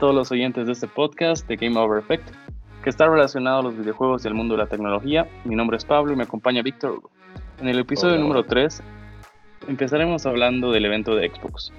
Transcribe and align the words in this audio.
todos 0.00 0.14
los 0.14 0.32
oyentes 0.32 0.66
de 0.66 0.72
este 0.72 0.88
podcast 0.88 1.46
de 1.46 1.56
Game 1.56 1.78
Over 1.78 2.02
Effect, 2.02 2.26
que 2.82 2.88
está 2.88 3.06
relacionado 3.06 3.58
a 3.58 3.62
los 3.62 3.76
videojuegos 3.76 4.24
y 4.24 4.28
al 4.28 4.34
mundo 4.34 4.54
de 4.54 4.62
la 4.62 4.66
tecnología. 4.66 5.28
Mi 5.44 5.54
nombre 5.54 5.76
es 5.76 5.84
Pablo 5.84 6.14
y 6.14 6.16
me 6.16 6.22
acompaña 6.22 6.62
Víctor 6.62 6.92
Hugo. 6.92 7.10
En 7.60 7.68
el 7.68 7.78
episodio 7.78 8.18
número 8.18 8.42
3 8.44 8.82
empezaremos 9.68 10.24
hablando 10.24 10.72
del 10.72 10.86
evento 10.86 11.14
de 11.14 11.28
Xbox. 11.28 11.70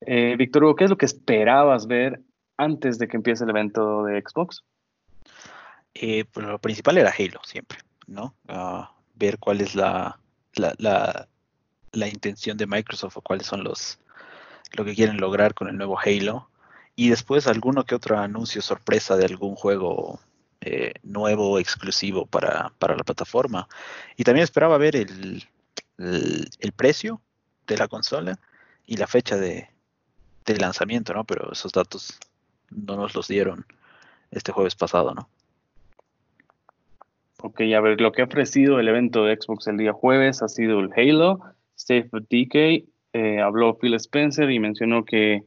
Eh, 0.00 0.36
Víctor 0.38 0.64
Hugo, 0.64 0.74
¿qué 0.74 0.84
es 0.84 0.90
lo 0.90 0.96
que 0.96 1.04
esperabas 1.04 1.86
ver 1.86 2.22
antes 2.56 2.98
de 2.98 3.08
que 3.08 3.18
empiece 3.18 3.44
el 3.44 3.50
evento 3.50 4.04
de 4.04 4.22
Xbox? 4.22 4.64
Eh, 5.92 6.24
pues 6.32 6.46
lo 6.46 6.58
principal 6.60 6.96
era 6.96 7.12
Halo, 7.16 7.40
siempre, 7.44 7.78
¿no? 8.06 8.34
Ah, 8.48 8.90
ver 9.16 9.38
cuál 9.38 9.60
es 9.60 9.74
la, 9.74 10.18
la, 10.54 11.28
la, 11.92 12.08
intención 12.08 12.56
de 12.56 12.66
Microsoft 12.66 13.18
o 13.18 13.20
cuáles 13.20 13.46
son 13.46 13.64
los 13.64 13.98
lo 14.72 14.84
que 14.86 14.94
quieren 14.94 15.18
lograr 15.18 15.52
con 15.52 15.68
el 15.68 15.76
nuevo 15.76 15.98
Halo. 15.98 16.48
Y 16.96 17.10
después 17.10 17.46
alguno 17.46 17.84
que 17.84 17.94
otro 17.94 18.18
anuncio 18.18 18.60
sorpresa 18.60 19.16
de 19.16 19.24
algún 19.24 19.54
juego 19.54 20.20
eh, 20.60 20.92
nuevo, 21.02 21.58
exclusivo 21.58 22.26
para, 22.26 22.72
para, 22.78 22.94
la 22.94 23.02
plataforma. 23.02 23.66
Y 24.16 24.24
también 24.24 24.44
esperaba 24.44 24.76
ver 24.76 24.94
el, 24.96 25.44
el, 25.96 26.72
precio 26.76 27.22
de 27.66 27.78
la 27.78 27.88
consola 27.88 28.38
y 28.86 28.96
la 28.98 29.06
fecha 29.06 29.38
de, 29.38 29.68
de 30.44 30.56
lanzamiento, 30.58 31.14
¿no? 31.14 31.24
Pero 31.24 31.50
esos 31.52 31.72
datos 31.72 32.18
no 32.68 32.96
nos 32.96 33.14
los 33.14 33.28
dieron 33.28 33.64
este 34.30 34.52
jueves 34.52 34.74
pasado, 34.74 35.14
¿no? 35.14 35.30
Ok, 37.42 37.62
a 37.74 37.80
ver, 37.80 37.98
lo 38.00 38.12
que 38.12 38.20
ha 38.20 38.26
ofrecido 38.26 38.78
el 38.78 38.88
evento 38.88 39.24
de 39.24 39.36
Xbox 39.40 39.66
el 39.66 39.78
día 39.78 39.94
jueves 39.94 40.42
ha 40.42 40.48
sido 40.48 40.80
el 40.80 40.90
Halo, 40.94 41.32
of 41.32 42.22
Decay, 42.28 42.86
eh, 43.14 43.40
habló 43.40 43.78
Phil 43.78 43.94
Spencer 43.94 44.50
y 44.50 44.58
mencionó 44.58 45.04
que 45.04 45.42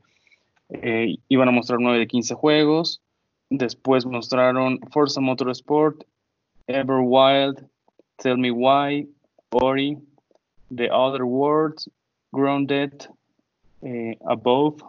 eh, 0.81 1.17
iban 1.29 1.47
a 1.47 1.51
mostrar 1.51 1.79
9 1.79 1.99
de 1.99 2.07
15 2.07 2.33
juegos, 2.35 3.01
después 3.49 4.05
mostraron 4.05 4.79
Forza 4.91 5.21
Motorsport, 5.21 6.03
Everwild, 6.67 7.67
Tell 8.17 8.37
Me 8.37 8.51
Why, 8.51 9.07
Ori, 9.51 9.97
The 10.75 10.89
Other 10.89 11.25
Worlds, 11.25 11.89
Grounded, 12.31 13.07
eh, 13.83 14.15
Above, 14.27 14.81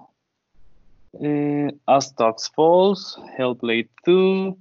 eh, 1.20 1.70
Aztox 1.86 2.50
Falls, 2.54 3.18
Hellblade 3.36 3.88
2, 4.04 4.56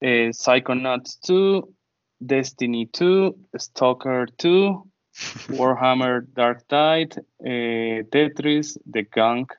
eh, 0.00 0.30
Psychonauts 0.32 1.18
2, 1.20 1.62
Destiny 2.24 2.86
2, 2.86 3.34
Stalker 3.56 4.26
2, 4.38 4.82
Warhammer 5.52 6.26
Dark 6.34 6.66
Tide, 6.68 7.18
eh, 7.44 8.02
Tetris, 8.10 8.78
The 8.90 9.02
Gunk, 9.02 9.52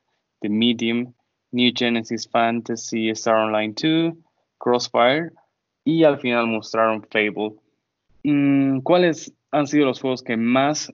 The 0.43 0.49
Medium, 0.49 1.13
New 1.51 1.71
Genesis 1.73 2.27
Fantasy 2.27 3.09
Star 3.11 3.35
Online 3.35 3.73
2, 3.73 4.13
Crossfire 4.57 5.31
y 5.85 6.03
al 6.03 6.19
final 6.19 6.47
mostraron 6.47 7.01
Fable. 7.09 7.55
Mm, 8.23 8.81
¿Cuáles 8.81 9.33
han 9.51 9.67
sido 9.67 9.85
los 9.85 10.01
juegos 10.01 10.21
que 10.21 10.35
más 10.35 10.91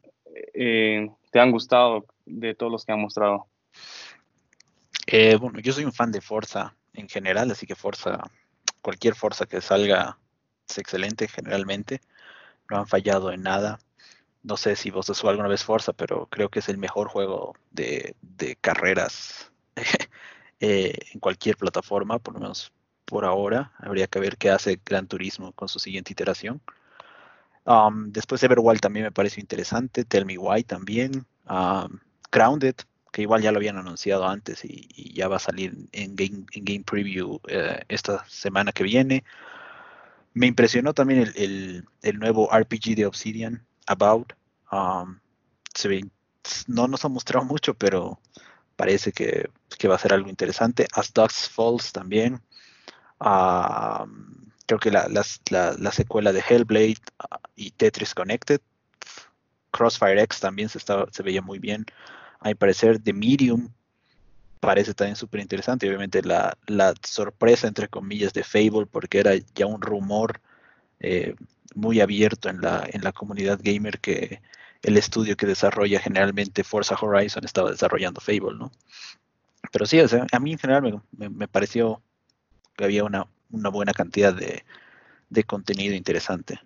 eh, 0.54 1.10
te 1.32 1.40
han 1.40 1.52
gustado 1.52 2.06
de 2.28 2.54
todos 2.54 2.72
los 2.72 2.86
que 2.86 2.92
han 2.92 3.02
mostrado? 3.02 3.48
Eh, 5.08 5.36
bueno, 5.38 5.60
yo 5.60 5.74
soy 5.74 5.84
un 5.84 5.94
fan 5.94 6.12
de 6.12 6.22
Forza 6.22 6.76
en 6.94 7.10
general, 7.10 7.50
así 7.50 7.66
que 7.66 7.76
Forza, 7.76 8.20
cualquier 8.84 9.16
Forza 9.16 9.48
que 9.48 9.62
salga 9.62 10.20
es 10.70 10.78
excelente 10.78 11.28
generalmente. 11.28 12.02
No 12.70 12.78
han 12.78 12.88
fallado 12.88 13.32
en 13.32 13.42
nada. 13.42 13.80
No 14.50 14.58
sé 14.58 14.76
si 14.76 14.90
vos 14.90 15.08
has 15.12 15.24
alguna 15.24 15.48
vez 15.48 15.64
Forza, 15.64 15.94
pero 15.94 16.26
creo 16.26 16.50
que 16.50 16.58
es 16.58 16.70
el 16.70 16.80
mejor 16.80 17.08
juego 17.08 17.54
de, 17.70 18.16
carreras 18.62 19.52
eh, 20.60 20.98
en 21.14 21.20
cualquier 21.20 21.56
plataforma, 21.56 22.18
por 22.18 22.34
lo 22.34 22.40
menos 22.40 22.74
por 23.06 23.26
ahora. 23.26 23.72
Habría 23.78 24.08
que 24.08 24.20
ver 24.20 24.38
qué 24.38 24.50
hace 24.50 24.82
Gran 24.84 25.06
Turismo 25.08 25.52
con 25.52 25.70
su 25.70 25.78
siguiente 25.78 26.14
iteración. 26.14 26.62
Um, 27.66 28.12
después 28.12 28.42
Everwild 28.42 28.82
también 28.82 29.06
me 29.06 29.12
pareció 29.12 29.40
interesante. 29.40 30.04
Tell 30.04 30.26
Me 30.26 30.40
Why 30.40 30.64
también. 30.64 31.28
Um, 31.48 32.00
Grounded, 32.32 32.76
que 33.12 33.22
igual 33.22 33.44
ya 33.44 33.52
lo 33.52 33.60
habían 33.60 33.78
anunciado 33.78 34.28
antes 34.28 34.66
y, 34.66 35.14
ya 35.14 35.28
va 35.28 35.36
a 35.36 35.40
salir 35.40 35.76
en 35.92 36.16
Game, 36.16 36.46
en 36.54 36.66
game 36.66 36.84
Preview 36.84 37.40
eh, 37.48 37.84
esta 37.88 38.26
semana 38.28 38.72
que 38.72 38.84
viene. 38.84 39.24
Me 40.34 40.48
impresionó 40.48 40.96
también 40.96 41.32
el, 41.36 41.86
nuevo 42.18 42.50
RPG 42.52 42.96
de 42.96 43.06
Obsidian, 43.06 43.64
About. 43.86 44.34
Um, 44.72 45.20
no 46.68 46.88
nos 46.88 47.06
ha 47.06 47.10
mostrado 47.10 47.46
mucho, 47.46 47.74
pero 47.74 48.20
parece 48.76 49.12
que, 49.12 49.50
va 49.88 49.96
a 49.96 50.00
ser 50.00 50.14
algo 50.14 50.30
interesante. 50.30 50.88
As 50.94 51.14
Ducks 51.14 51.50
Falls 51.50 51.92
también. 51.92 52.42
creo 54.66 54.80
que 54.80 54.92
la, 54.92 55.92
secuela 55.92 56.32
de 56.32 56.44
Hellblade 56.48 57.02
uh, 57.24 57.38
y 57.56 57.72
Tetris 57.72 58.14
Connected. 58.14 58.62
Crossfire 59.72 60.22
X 60.24 60.40
también 60.40 60.70
se, 60.70 60.80
se 60.80 61.24
veía 61.24 61.42
muy 61.42 61.60
bien 61.60 61.86
a 62.40 62.50
mi 62.50 62.56
parecer, 62.56 63.00
The 63.00 63.14
Medium 63.14 63.70
parece 64.60 64.94
también 64.94 65.16
súper 65.16 65.42
interesante. 65.42 65.88
Obviamente 65.88 66.22
la, 66.24 66.56
sorpresa, 67.04 67.68
entre 67.68 67.88
comillas, 67.88 68.34
de 68.34 68.44
Fable, 68.44 68.86
porque 68.86 69.20
era 69.20 69.32
ya 69.56 69.66
un 69.66 69.82
rumor 69.82 70.42
eh, 71.00 71.36
muy 71.76 72.02
abierto 72.02 72.50
en 72.50 72.62
la 72.62 73.12
comunidad 73.14 73.60
gamer 73.62 74.00
que 74.00 74.42
el 74.84 74.98
estudio 74.98 75.36
que 75.36 75.46
desarrolla 75.46 76.00
generalmente 76.00 76.64
Forza 76.64 76.96
Horizon 77.00 77.44
estaba 77.44 77.72
desarrollando 77.72 78.22
Fable, 78.22 78.58
¿no? 78.58 78.72
Pero 79.72 79.86
sí, 79.86 80.00
a 80.00 80.40
mí 80.40 80.54
en 80.54 80.58
general 80.58 81.02
me, 81.12 81.48
pareció 81.48 82.02
que 82.78 82.86
había 82.86 83.04
una, 83.04 83.28
buena 83.50 83.92
cantidad 83.94 84.34
de, 84.34 84.64
de 85.30 85.44
contenido 85.44 85.96
interesante. 85.96 86.60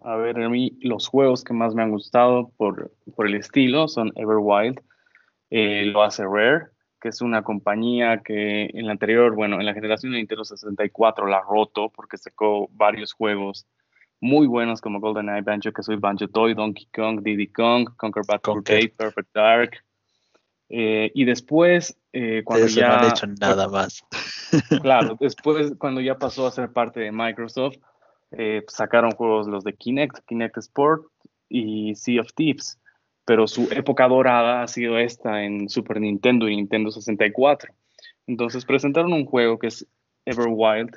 A 0.00 0.16
ver, 0.16 0.40
a 0.40 0.48
mí 0.48 0.78
los 0.80 1.08
juegos 1.08 1.44
que 1.44 1.52
más 1.52 1.74
me 1.74 1.82
han 1.82 1.90
gustado 1.90 2.50
por, 2.56 2.92
por 3.14 3.26
el 3.26 3.34
estilo 3.34 3.88
son 3.88 4.12
Everwild, 4.16 4.80
eh, 5.50 5.84
lo 5.86 6.02
hace 6.02 6.24
Rare, 6.24 6.66
que 7.00 7.08
es 7.08 7.20
una 7.20 7.42
compañía 7.42 8.22
que 8.24 8.70
en 8.72 8.86
la 8.86 8.92
anterior, 8.92 9.34
bueno, 9.34 9.60
en 9.60 9.66
la 9.66 9.74
generación 9.74 10.12
de 10.12 10.18
Nintendo 10.18 10.44
64 10.44 11.26
la 11.26 11.40
roto 11.40 11.90
porque 11.90 12.16
sacó 12.16 12.68
varios 12.72 13.12
juegos 13.12 13.66
muy 14.22 14.46
buenos 14.46 14.80
como 14.80 15.00
GoldenEye, 15.00 15.42
Banjo 15.42 15.72
que 15.72 15.82
soy 15.82 15.96
Banjo 15.96 16.28
Toy, 16.28 16.54
Donkey 16.54 16.86
Kong, 16.94 17.22
Diddy 17.22 17.48
Kong, 17.48 17.90
Conquer 17.96 18.22
Bad 18.26 18.40
Conquer. 18.40 18.92
Perfect 18.92 19.34
Dark. 19.34 19.70
Eh, 20.68 21.10
y 21.12 21.24
después, 21.24 21.98
eh, 22.12 22.42
cuando 22.44 22.68
ya... 22.68 22.88
No 22.88 22.94
han 22.94 23.10
hecho 23.10 23.26
nada 23.26 23.68
más. 23.68 24.02
Claro, 24.82 25.16
después, 25.20 25.72
cuando 25.76 26.00
ya 26.00 26.18
pasó 26.18 26.46
a 26.46 26.52
ser 26.52 26.72
parte 26.72 27.00
de 27.00 27.10
Microsoft, 27.10 27.78
eh, 28.30 28.62
sacaron 28.68 29.10
juegos 29.12 29.48
los 29.48 29.64
de 29.64 29.72
Kinect, 29.72 30.18
Kinect 30.26 30.58
Sport 30.58 31.04
y 31.48 31.94
Sea 31.94 32.20
of 32.20 32.32
Thieves, 32.34 32.78
pero 33.24 33.48
su 33.48 33.68
época 33.72 34.06
dorada 34.08 34.62
ha 34.62 34.68
sido 34.68 34.98
esta 34.98 35.42
en 35.42 35.68
Super 35.68 36.00
Nintendo 36.00 36.48
y 36.48 36.56
Nintendo 36.56 36.90
64. 36.92 37.72
Entonces 38.26 38.64
presentaron 38.64 39.12
un 39.14 39.24
juego 39.24 39.58
que 39.58 39.68
es 39.68 39.86
Everwild, 40.26 40.96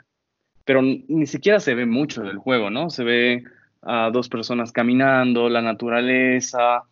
pero 0.66 0.81
ni 0.81 1.26
siquiera 1.28 1.59
se 1.59 1.76
ve 1.76 1.86
mucho 1.86 2.24
del 2.24 2.38
juego, 2.38 2.70
¿no? 2.70 2.90
Se 2.90 3.03
ve 3.03 3.44
a 3.81 4.09
dos 4.12 4.30
personas 4.30 4.72
caminando, 4.72 5.48
la 5.48 5.62
naturaleza, 5.62 6.84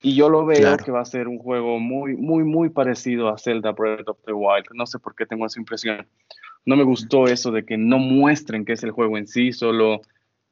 y 0.00 0.14
yo 0.14 0.28
lo 0.28 0.44
veo 0.44 0.76
que 0.76 0.90
va 0.90 1.00
a 1.00 1.06
ser 1.06 1.28
un 1.28 1.38
juego 1.38 1.78
muy, 1.78 2.16
muy, 2.16 2.44
muy 2.44 2.68
parecido 2.68 3.28
a 3.28 3.38
Zelda 3.38 3.72
Breath 3.72 4.08
of 4.08 4.18
the 4.26 4.32
Wild. 4.32 4.66
No 4.74 4.86
sé 4.86 4.98
por 4.98 5.14
qué 5.14 5.24
tengo 5.24 5.46
esa 5.46 5.60
impresión 5.60 6.06
no 6.66 6.76
me 6.76 6.84
gustó 6.84 7.26
eso 7.26 7.50
de 7.50 7.64
que 7.64 7.76
no 7.76 7.98
muestren 7.98 8.64
qué 8.64 8.72
es 8.72 8.82
el 8.82 8.90
juego 8.90 9.18
en 9.18 9.26
sí, 9.26 9.52
solo 9.52 10.00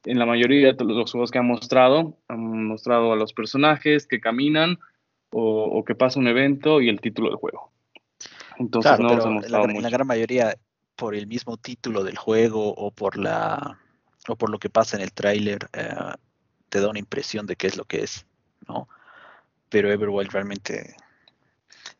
en 0.05 0.19
la 0.19 0.25
mayoría 0.25 0.73
de 0.73 0.85
los 0.85 1.11
juegos 1.11 1.31
que 1.31 1.39
han 1.39 1.47
mostrado, 1.47 2.17
han 2.27 2.65
mostrado 2.65 3.13
a 3.13 3.15
los 3.15 3.33
personajes 3.33 4.05
que 4.05 4.19
caminan 4.19 4.77
o, 5.31 5.83
que 5.83 5.95
pasa 5.95 6.19
un 6.19 6.27
evento 6.27 6.79
y 6.81 6.89
el 6.89 7.01
título 7.01 7.29
del 7.29 7.37
juego. 7.37 7.71
Entonces 8.59 8.99
no 8.99 9.09
pero 9.09 9.41
la, 9.41 9.65
la, 9.65 9.89
gran 9.89 10.05
mayoría 10.05 10.55
por 11.03 11.15
el 11.15 11.27
mismo 11.27 11.57
título 11.57 12.05
del 12.05 12.17
juego 12.17 12.73
o 12.73 12.89
por 12.89 13.17
la 13.17 13.77
o 14.29 14.37
por 14.37 14.49
lo 14.49 14.57
que 14.57 14.69
pasa 14.69 14.95
en 14.95 15.03
el 15.03 15.11
tráiler 15.11 15.69
eh, 15.73 15.93
te 16.69 16.79
da 16.79 16.87
una 16.87 16.99
impresión 16.99 17.45
de 17.45 17.57
qué 17.57 17.67
es 17.67 17.75
lo 17.75 17.83
que 17.83 18.03
es, 18.03 18.25
¿no? 18.69 18.87
Pero 19.67 19.91
Everwild 19.91 20.31
realmente 20.31 20.95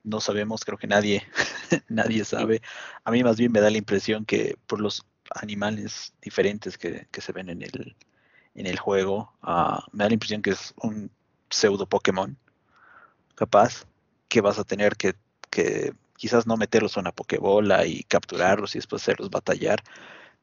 no 0.06 0.22
sabemos, 0.22 0.64
creo 0.64 0.78
que 0.78 0.88
nadie, 0.88 1.22
nadie 1.90 2.24
sabe. 2.24 2.62
A 3.04 3.12
mí 3.12 3.26
más 3.26 3.36
bien 3.36 3.52
me 3.52 3.60
da 3.60 3.70
la 3.70 3.78
impresión 3.78 4.24
que 4.24 4.56
por 4.68 4.80
los 4.80 5.06
animales 5.32 6.14
diferentes 6.22 6.78
que, 6.78 7.06
se 7.12 7.34
ven 7.34 7.50
en 7.50 7.62
el, 7.62 7.98
en 8.56 8.68
el 8.68 8.80
juego, 8.80 9.34
ah, 9.42 9.86
me 9.92 10.06
da 10.06 10.12
la 10.12 10.14
impresión 10.14 10.42
que 10.42 10.52
es 10.52 10.74
un 10.78 11.12
pseudo 11.50 11.90
Pokémon, 11.90 12.38
capaz, 13.36 13.86
que 14.30 14.40
vas 14.40 14.60
a 14.60 14.64
tener 14.64 14.96
que, 14.96 15.14
quizás 16.24 16.48
no 16.48 16.56
meterlos 16.56 16.96
en 16.96 17.02
una 17.02 17.12
Pokébola 17.12 17.86
y 17.86 18.06
capturarlos 18.06 18.76
y 18.76 18.78
después 18.78 19.02
hacerlos 19.02 19.30
batallar, 19.30 19.84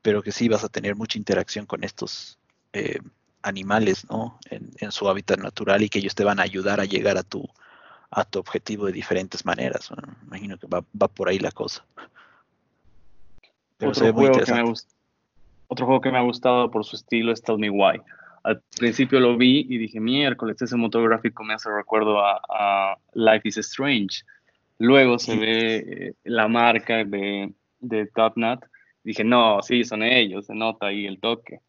pero 0.02 0.22
que 0.22 0.30
sí 0.30 0.46
vas 0.46 0.62
a 0.62 0.68
tener 0.68 0.94
mucha 0.94 1.16
interacción 1.16 1.64
con 1.64 1.84
estos 1.84 2.38
eh, 2.74 2.98
animales, 3.40 4.06
¿no? 4.10 4.38
En, 4.50 4.72
en, 4.76 4.92
su 4.92 5.08
hábitat 5.08 5.38
natural 5.38 5.82
y 5.82 5.88
que 5.88 6.00
ellos 6.00 6.14
te 6.14 6.22
van 6.22 6.38
a 6.38 6.42
ayudar 6.42 6.80
a 6.80 6.84
llegar 6.84 7.16
a 7.16 7.22
tu, 7.22 7.48
a 8.10 8.26
tu 8.26 8.40
objetivo 8.40 8.84
de 8.84 8.92
diferentes 8.92 9.46
maneras. 9.46 9.88
imagino 10.26 10.58
que 10.58 10.66
va, 10.66 10.84
va, 11.00 11.08
por 11.08 11.30
ahí 11.30 11.38
la 11.38 11.50
cosa. 11.50 11.82
Pero 13.78 13.92
otro, 13.92 14.12
juego 14.12 14.38
que 14.38 14.52
me 14.52 14.74
otro 15.68 15.86
juego 15.86 16.02
que 16.02 16.12
me 16.12 16.18
ha 16.18 16.22
gustado 16.22 16.70
por 16.70 16.84
su 16.84 16.96
estilo 16.96 17.32
es 17.32 17.40
Tell 17.40 17.56
Me 17.56 17.70
Why. 17.70 18.02
Al 18.42 18.60
principio 18.78 19.18
lo 19.18 19.34
vi 19.38 19.64
y 19.66 19.78
dije, 19.78 19.98
miércoles, 19.98 20.60
ese 20.60 20.76
motor 20.76 21.08
gráfico 21.08 21.42
me 21.42 21.54
hace 21.54 21.70
recuerdo 21.70 22.20
a, 22.22 22.98
Life 23.14 23.48
is 23.48 23.56
Strange. 23.56 24.24
Luego 24.80 25.18
se 25.18 25.36
ve 25.36 25.76
eh, 25.76 26.12
la 26.24 26.48
marca 26.48 27.04
de, 27.04 27.52
de 27.80 28.06
TopNut. 28.06 28.64
Dije, 29.04 29.24
no, 29.24 29.60
sí, 29.62 29.84
son 29.84 30.02
ellos, 30.02 30.46
se 30.46 30.54
nota 30.54 30.86
ahí 30.86 31.04
el 31.04 31.20
toque. 31.20 31.60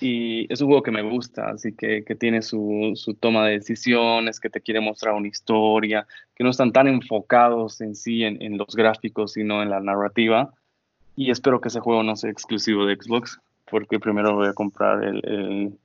Y 0.00 0.52
es 0.52 0.60
un 0.60 0.66
juego 0.66 0.82
que 0.82 0.90
me 0.90 1.00
gusta, 1.00 1.48
así 1.48 1.72
que, 1.74 2.04
que 2.04 2.14
tiene 2.14 2.42
su, 2.42 2.92
su, 2.94 3.14
toma 3.14 3.46
de 3.46 3.52
decisiones, 3.52 4.38
que 4.38 4.50
te 4.50 4.60
quiere 4.60 4.80
mostrar 4.82 5.14
una 5.14 5.28
historia, 5.28 6.06
que 6.34 6.44
no 6.44 6.50
están 6.50 6.72
tan 6.72 6.88
enfocados 6.88 7.80
en 7.80 7.94
sí 7.94 8.22
en, 8.22 8.42
en 8.42 8.58
los 8.58 8.76
gráficos, 8.76 9.32
sino 9.32 9.62
en 9.62 9.70
la 9.70 9.80
narrativa. 9.80 10.52
Y 11.16 11.30
espero 11.30 11.58
que 11.58 11.68
ese 11.68 11.80
juego 11.80 12.02
no 12.02 12.16
sea 12.16 12.30
exclusivo 12.30 12.84
de 12.84 12.96
Xbox, 12.96 13.40
porque 13.70 13.98
primero 13.98 14.34
voy 14.34 14.48
a 14.48 14.52
comprar 14.52 15.02
el, 15.02 15.22
el 15.24 15.78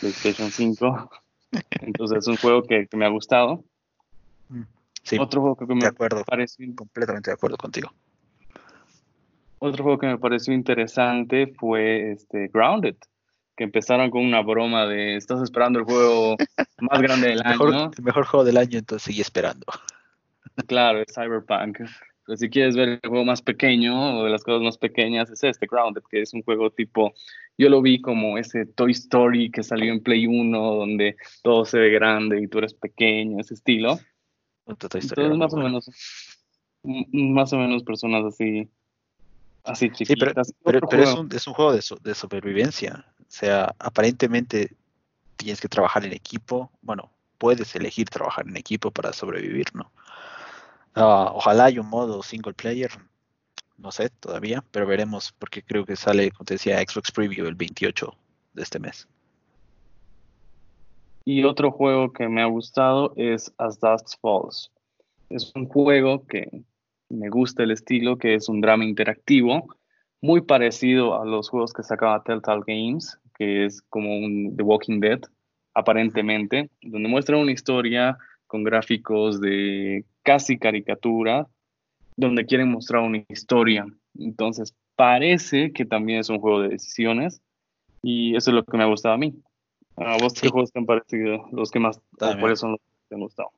PlayStation 0.00 0.50
5. 0.50 1.10
Entonces 1.82 2.18
es 2.18 2.28
un 2.28 2.36
juego 2.36 2.62
que, 2.62 2.86
que 2.86 2.96
me 2.96 3.04
ha 3.04 3.10
gustado. 3.10 3.62
Sí, 5.04 5.16
Otro 5.18 5.40
juego 5.40 5.56
que 5.56 5.66
me 5.66 5.80
de 5.80 5.86
acuerdo, 5.86 6.24
pareció 6.24 6.66
completamente 6.74 7.30
de 7.30 7.34
acuerdo 7.34 7.56
contigo. 7.56 7.92
Otro 9.58 9.84
juego 9.84 9.98
que 9.98 10.06
me 10.06 10.18
pareció 10.18 10.52
interesante 10.52 11.54
fue 11.58 12.12
este 12.12 12.48
Grounded 12.48 12.96
que 13.56 13.64
empezaron 13.64 14.10
con 14.10 14.24
una 14.24 14.42
broma 14.42 14.86
de 14.86 15.16
estás 15.16 15.40
esperando 15.40 15.78
el 15.78 15.84
juego 15.84 16.36
más 16.80 17.00
grande 17.00 17.28
del 17.28 17.42
año. 17.44 17.90
El 17.96 18.04
mejor 18.04 18.26
juego 18.26 18.44
del 18.44 18.56
año, 18.56 18.78
entonces 18.78 19.04
sigue 19.04 19.22
esperando. 19.22 19.66
Claro, 20.68 21.00
es 21.00 21.12
Cyberpunk. 21.12 21.78
Pero 22.26 22.36
si 22.36 22.48
quieres 22.48 22.76
ver 22.76 23.00
el 23.02 23.08
juego 23.08 23.24
más 23.24 23.42
pequeño 23.42 24.20
o 24.20 24.24
de 24.24 24.30
las 24.30 24.44
cosas 24.44 24.62
más 24.62 24.78
pequeñas, 24.78 25.28
es 25.30 25.42
este 25.42 25.66
Grounded, 25.66 26.02
que 26.08 26.22
es 26.22 26.32
un 26.32 26.42
juego 26.42 26.70
tipo, 26.70 27.12
yo 27.58 27.68
lo 27.68 27.82
vi 27.82 28.00
como 28.00 28.38
ese 28.38 28.64
Toy 28.64 28.92
Story 28.92 29.50
que 29.50 29.64
salió 29.64 29.92
en 29.92 30.00
Play 30.00 30.28
1, 30.28 30.74
donde 30.76 31.16
todo 31.42 31.64
se 31.64 31.80
ve 31.80 31.90
grande 31.90 32.40
y 32.40 32.46
tú 32.46 32.58
eres 32.58 32.72
pequeño, 32.72 33.40
ese 33.40 33.54
estilo. 33.54 33.98
Entonces, 34.66 35.12
más 35.36 35.52
o 35.52 35.56
menos, 35.56 35.90
más 36.82 37.52
o 37.52 37.56
menos 37.58 37.82
personas 37.82 38.24
así, 38.24 38.68
así 39.62 39.90
chiquitas. 39.90 40.54
pero, 40.64 40.80
es, 40.90 41.14
un, 41.14 41.28
es, 41.32 41.46
un, 41.46 41.54
juego 41.54 41.72
de, 41.72 41.82
de 42.02 42.14
supervivencia. 42.14 43.04
O 43.20 43.24
sea, 43.28 43.74
aparentemente 43.78 44.74
tienes 45.36 45.60
que 45.60 45.68
trabajar 45.68 46.04
en 46.04 46.12
equipo. 46.12 46.70
Bueno, 46.82 47.10
puedes 47.38 47.74
elegir 47.74 48.08
trabajar 48.08 48.46
en 48.48 48.56
equipo 48.56 48.90
para 48.90 49.12
sobrevivir, 49.12 49.66
¿no? 49.74 49.90
Ah, 50.94 51.32
ojalá 51.34 51.64
haya 51.64 51.80
un 51.80 51.88
modo 51.88 52.22
single 52.22 52.54
player, 52.54 52.90
no 53.76 53.90
sé 53.90 54.10
todavía, 54.10 54.64
pero 54.70 54.86
veremos 54.86 55.32
porque 55.38 55.62
creo 55.62 55.84
que 55.84 55.96
sale, 55.96 56.30
como 56.30 56.44
te 56.44 56.54
decía, 56.54 56.78
Xbox 56.78 57.10
Preview 57.10 57.46
el 57.46 57.56
28 57.56 58.14
de 58.54 58.62
este 58.62 58.78
mes. 58.78 59.08
Y 61.24 61.44
otro 61.44 61.70
juego 61.70 62.12
que 62.12 62.28
me 62.28 62.42
ha 62.42 62.46
gustado 62.46 63.14
es 63.16 63.52
As 63.58 63.80
Dust 63.80 64.20
Falls. 64.20 64.70
Es 65.30 65.52
un 65.54 65.66
juego 65.66 66.26
que 66.26 66.64
me 67.08 67.30
gusta 67.30 67.62
el 67.62 67.70
estilo, 67.70 68.18
que 68.18 68.34
es 68.34 68.48
un 68.48 68.60
drama 68.60 68.84
interactivo, 68.84 69.74
muy 70.20 70.42
parecido 70.42 71.20
a 71.20 71.24
los 71.24 71.48
juegos 71.48 71.72
que 71.72 71.82
sacaba 71.82 72.22
Telltale 72.22 72.62
Games, 72.66 73.18
que 73.38 73.66
es 73.66 73.82
como 73.82 74.08
The 74.56 74.62
Walking 74.62 75.00
Dead, 75.00 75.20
aparentemente, 75.74 76.70
donde 76.82 77.08
muestra 77.08 77.36
una 77.36 77.52
historia 77.52 78.16
con 78.46 78.64
gráficos 78.64 79.40
de 79.40 80.04
casi 80.22 80.58
caricatura, 80.58 81.46
donde 82.16 82.46
quieren 82.46 82.70
mostrar 82.70 83.02
una 83.02 83.24
historia. 83.28 83.86
Entonces, 84.18 84.74
parece 84.96 85.72
que 85.72 85.84
también 85.84 86.20
es 86.20 86.28
un 86.28 86.38
juego 86.38 86.60
de 86.60 86.68
decisiones 86.68 87.42
y 88.02 88.36
eso 88.36 88.50
es 88.50 88.54
lo 88.54 88.64
que 88.64 88.76
me 88.76 88.84
ha 88.84 88.88
gustado 88.88 89.14
a 89.14 89.18
mí. 89.18 89.34
¿A 89.96 90.16
vos 90.18 90.34
qué 90.34 90.48
juegos 90.48 90.72
te 90.72 90.78
han 90.78 90.86
parecido 90.86 91.48
los 91.52 91.70
que 91.70 91.78
más, 91.78 92.00
por 92.18 92.50
eso 92.50 92.68
los 92.68 92.80
que 92.80 93.08
te 93.08 93.14
han 93.14 93.20
gustado? 93.20 93.50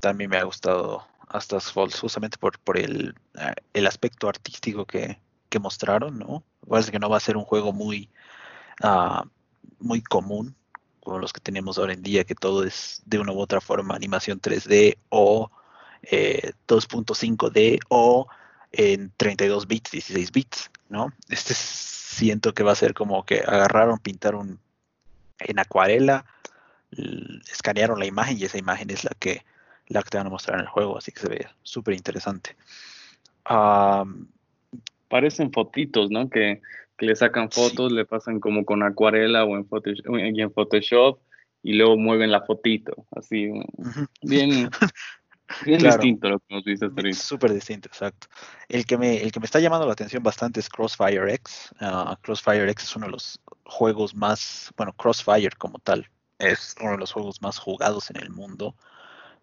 También 0.00 0.30
me 0.30 0.36
ha 0.36 0.44
gustado 0.44 1.06
hasta 1.28 1.60
Falls, 1.60 2.00
justamente 2.00 2.38
por, 2.38 2.58
por 2.58 2.78
el, 2.78 3.14
eh, 3.38 3.54
el 3.72 3.86
aspecto 3.86 4.28
artístico 4.28 4.84
que, 4.84 5.18
que 5.48 5.58
mostraron, 5.58 6.18
¿no? 6.18 6.42
Parece 6.68 6.90
que 6.90 6.98
no 6.98 7.08
va 7.08 7.18
a 7.18 7.20
ser 7.20 7.36
un 7.36 7.44
juego 7.44 7.72
muy 7.72 8.08
Ah, 8.80 9.24
muy 9.78 10.02
común, 10.02 10.54
como 11.00 11.18
los 11.18 11.32
que 11.32 11.40
tenemos 11.40 11.78
ahora 11.78 11.92
en 11.92 12.02
día, 12.02 12.24
que 12.24 12.34
todo 12.34 12.64
es 12.64 13.02
de 13.04 13.18
una 13.18 13.32
u 13.32 13.40
otra 13.40 13.60
forma 13.60 13.94
animación 13.94 14.40
3D 14.40 14.96
o 15.08 15.50
2.5D 16.02 17.56
eh, 17.56 17.78
o 17.88 18.26
en 18.72 19.12
32 19.16 19.66
bits, 19.66 19.90
16 19.92 20.32
bits, 20.32 20.70
¿no? 20.88 21.12
Este 21.28 21.54
siento 21.54 22.54
que 22.54 22.62
va 22.62 22.72
a 22.72 22.76
ser 22.76 22.94
como 22.94 23.24
que 23.24 23.40
agarraron, 23.40 23.98
pintaron 23.98 24.58
en 25.46 25.58
acuarela, 25.58 26.24
escanearon 27.50 27.98
la 27.98 28.06
imagen 28.06 28.38
y 28.38 28.44
esa 28.44 28.58
imagen 28.58 28.90
es 28.90 29.04
la 29.04 29.12
que, 29.18 29.44
la 29.88 30.02
que 30.02 30.10
te 30.10 30.18
van 30.18 30.26
a 30.26 30.30
mostrar 30.30 30.58
en 30.58 30.64
el 30.64 30.68
juego, 30.68 30.98
así 30.98 31.12
que 31.12 31.20
se 31.20 31.28
ve 31.28 31.46
súper 31.62 31.94
interesante. 31.94 32.56
Parecen 35.08 35.52
fotitos, 35.52 36.10
¿no? 36.10 36.28
Que 36.28 36.60
le 36.98 37.16
sacan 37.16 37.50
fotos, 37.50 37.92
le 37.92 38.04
pasan 38.04 38.40
como 38.40 38.64
con 38.64 38.82
acuarela 38.82 39.44
o 39.44 39.56
en 39.56 39.66
Photoshop, 39.66 40.16
y 40.18 40.40
en 40.40 40.52
Photoshop 40.52 41.18
y 41.62 41.74
luego 41.74 41.96
mueven 41.96 42.30
la 42.30 42.42
fotito, 42.42 43.06
así, 43.12 43.50
bien, 44.22 44.68
bien 45.64 45.82
distinto 45.82 46.28
lo 46.28 46.38
que 46.38 46.46
hemos 46.50 46.64
visto 46.64 46.86
hasta 46.86 47.12
Súper 47.12 47.52
distinto, 47.52 47.88
exacto. 47.88 48.28
El 48.68 48.86
que, 48.86 48.96
me, 48.96 49.22
el 49.22 49.32
que 49.32 49.40
me 49.40 49.46
está 49.46 49.60
llamando 49.60 49.86
la 49.86 49.92
atención 49.92 50.22
bastante 50.22 50.60
es 50.60 50.68
Crossfire 50.68 51.32
X. 51.34 51.74
Ah, 51.80 52.18
Crossfire 52.22 52.70
X 52.70 52.84
es 52.84 52.96
uno 52.96 53.06
de 53.06 53.12
los 53.12 53.40
juegos 53.64 54.14
más, 54.14 54.72
bueno, 54.76 54.92
Crossfire 54.92 55.56
como 55.56 55.78
tal, 55.78 56.08
es 56.38 56.74
uno 56.80 56.92
de 56.92 56.98
los 56.98 57.12
juegos 57.12 57.40
más 57.42 57.58
jugados 57.58 58.10
en 58.10 58.16
el 58.16 58.30
mundo, 58.30 58.74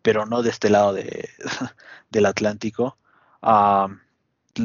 pero 0.02 0.26
no 0.26 0.42
de 0.42 0.50
este 0.50 0.70
lado 0.70 0.94
de, 0.94 1.30
del 2.10 2.26
Atlántico. 2.26 2.98
Ah, 3.42 3.88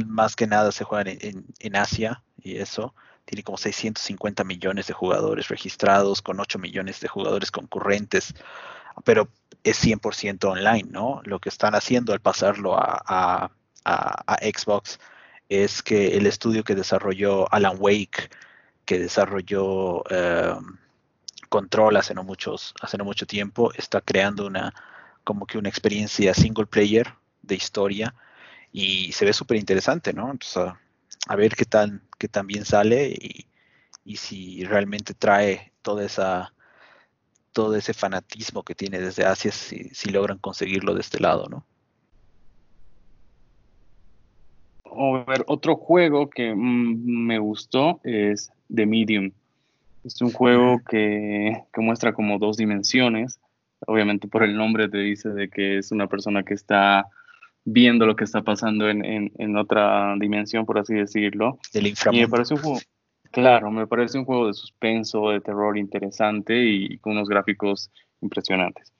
más 0.07 0.37
que 0.37 0.47
nada 0.47 0.73
se 0.73 0.85
juegan 0.85 1.19
en, 1.21 1.77
Asia 1.77 2.23
y 2.43 2.57
eso. 2.57 2.95
Tiene 3.25 3.43
como 3.43 3.57
650 3.57 4.45
millones 4.45 4.87
de 4.87 4.93
jugadores 4.93 5.49
registrados, 5.49 6.21
con 6.21 6.41
8 6.41 6.59
millones 6.59 7.01
de 7.01 7.09
jugadores 7.09 7.51
concurrentes, 7.51 8.35
pero 9.05 9.29
es 9.63 9.83
100% 9.83 10.45
online, 10.45 10.89
¿no? 10.91 11.21
Lo 11.25 11.41
que 11.41 11.49
están 11.49 11.75
haciendo 11.75 12.13
al 12.13 12.21
pasarlo 12.21 12.77
a, 12.77 13.51
Xbox 14.41 14.99
es 15.49 15.83
que 15.83 16.17
el 16.17 16.27
estudio 16.27 16.65
que 16.65 16.75
desarrolló 16.75 17.53
Alan 17.53 17.77
Wake, 17.79 18.31
que 18.87 18.99
desarrolló 18.99 20.03
um, 20.03 20.79
Control 21.51 21.97
hace 21.97 22.15
no, 22.15 22.25
muchos, 22.25 22.75
hace 22.81 22.97
no 22.97 23.05
mucho 23.05 23.27
tiempo, 23.27 23.73
está 23.75 24.01
creando 24.01 24.47
una 24.47 24.75
como 25.25 25.47
que 25.47 25.59
una 25.59 25.69
experiencia 25.69 26.35
single 26.35 26.67
player 26.67 27.15
de 27.43 27.55
historia 27.57 28.15
y 28.73 29.13
se 29.13 29.25
ve 29.25 29.33
súper 29.33 29.57
interesante, 29.57 30.13
¿no? 30.13 30.31
Entonces, 30.31 30.75
a, 31.29 31.37
ver 31.37 31.55
qué 31.57 31.65
tal, 31.65 32.03
qué 32.19 32.29
tan 32.29 32.47
bien 32.47 32.65
sale 32.65 33.09
y, 33.09 33.47
si 34.17 34.65
realmente 34.65 35.15
trae 35.15 35.73
toda 35.83 36.05
esa 36.05 36.53
todo 37.55 37.75
ese 37.77 37.95
fanatismo 37.95 38.63
que 38.63 38.75
tiene 38.75 39.01
desde 39.01 39.25
Asia 39.25 39.51
si, 39.51 39.89
si 39.91 40.11
logran 40.11 40.39
conseguirlo 40.39 40.93
de 40.93 41.01
este 41.01 41.21
lado, 41.21 41.47
¿no? 41.49 41.65
A 44.85 45.25
ver, 45.25 45.45
otro 45.47 45.77
juego 45.77 46.29
que 46.29 46.55
mm, 46.55 47.27
me 47.27 47.39
gustó 47.39 48.01
es 48.05 48.53
The 48.73 48.85
Medium. 48.85 49.33
Es 50.05 50.21
un 50.21 50.31
juego 50.31 50.81
que, 50.89 51.63
que, 51.73 51.81
muestra 51.81 52.13
como 52.13 52.39
dos 52.39 52.57
dimensiones. 52.59 53.41
Obviamente 53.87 54.29
por 54.29 54.43
el 54.43 54.57
nombre 54.57 54.89
te 54.89 54.99
dice 54.99 55.31
de 55.31 55.49
que 55.49 55.79
es 55.79 55.91
una 55.91 56.07
persona 56.07 56.43
que 56.43 56.55
está 56.55 57.07
viendo 57.65 58.07
lo 58.07 58.15
que 58.17 58.25
está 58.25 58.43
pasando 58.43 58.89
en, 58.89 59.57
otra 59.57 60.15
dimensión, 60.19 60.67
por 60.67 60.79
así 60.79 60.95
decirlo. 60.95 61.59
Del 61.73 61.87
inframundo. 61.89 62.23
Y 62.23 62.27
me 62.27 62.31
parece 62.31 62.55
un 62.55 62.61
juego, 62.61 62.81
claro, 63.35 63.71
me 63.71 63.87
parece 63.87 64.19
un 64.19 64.25
juego 64.25 64.47
de 64.47 64.55
suspenso, 64.55 65.31
de 65.31 65.41
terror 65.41 65.77
interesante 65.77 66.57
y 66.57 66.99
con 66.99 67.13
unos 67.13 67.29
gráficos 67.29 67.91
impresionantes. 68.23 68.93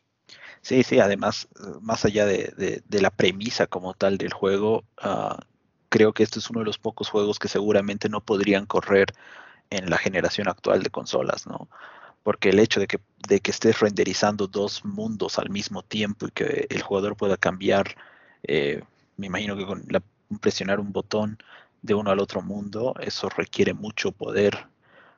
Sí, 0.61 0.83
sí, 0.83 0.99
además, 0.99 1.49
más 1.81 2.05
allá 2.05 2.27
de, 2.27 2.83
la 2.91 3.11
premisa 3.11 3.67
como 3.67 3.95
tal 3.95 4.19
del 4.19 4.33
juego, 4.33 4.85
ah, 5.01 5.39
creo 5.89 6.13
que 6.13 6.23
este 6.23 6.39
es 6.39 6.51
uno 6.51 6.61
de 6.61 6.67
los 6.67 6.79
pocos 6.79 7.09
juegos 7.09 7.39
que 7.39 7.49
seguramente 7.49 8.09
no 8.09 8.21
podrían 8.21 8.67
correr 8.67 9.07
en 9.71 9.89
la 9.91 9.99
generación 9.99 10.49
actual 10.49 10.83
de 10.83 10.91
consolas, 10.91 11.47
¿no? 11.47 11.69
Porque 12.23 12.51
el 12.51 12.59
hecho 12.59 12.81
de 12.81 12.87
que, 12.87 13.01
de 13.29 13.41
que 13.41 13.51
estés 13.51 13.81
renderizando 13.81 14.47
dos 14.47 14.85
mundos 14.85 15.39
al 15.39 15.51
mismo 15.51 15.83
tiempo 15.83 16.27
y 16.27 16.31
que 16.31 16.67
el 16.71 16.83
jugador 16.83 17.17
pueda 17.17 17.37
cambiar 17.37 17.97
eh, 18.45 18.83
me 19.17 19.27
imagino 19.27 19.57
que 19.57 19.67
con 19.67 19.87
presionar 20.41 20.81
un 20.81 20.93
botón 20.93 21.39
de 21.85 21.93
uno 21.93 22.11
al 22.11 22.19
otro 22.19 22.41
mundo, 22.41 22.95
eso 22.99 23.29
requiere 23.29 23.75
mucho 23.75 24.11
poder, 24.11 24.57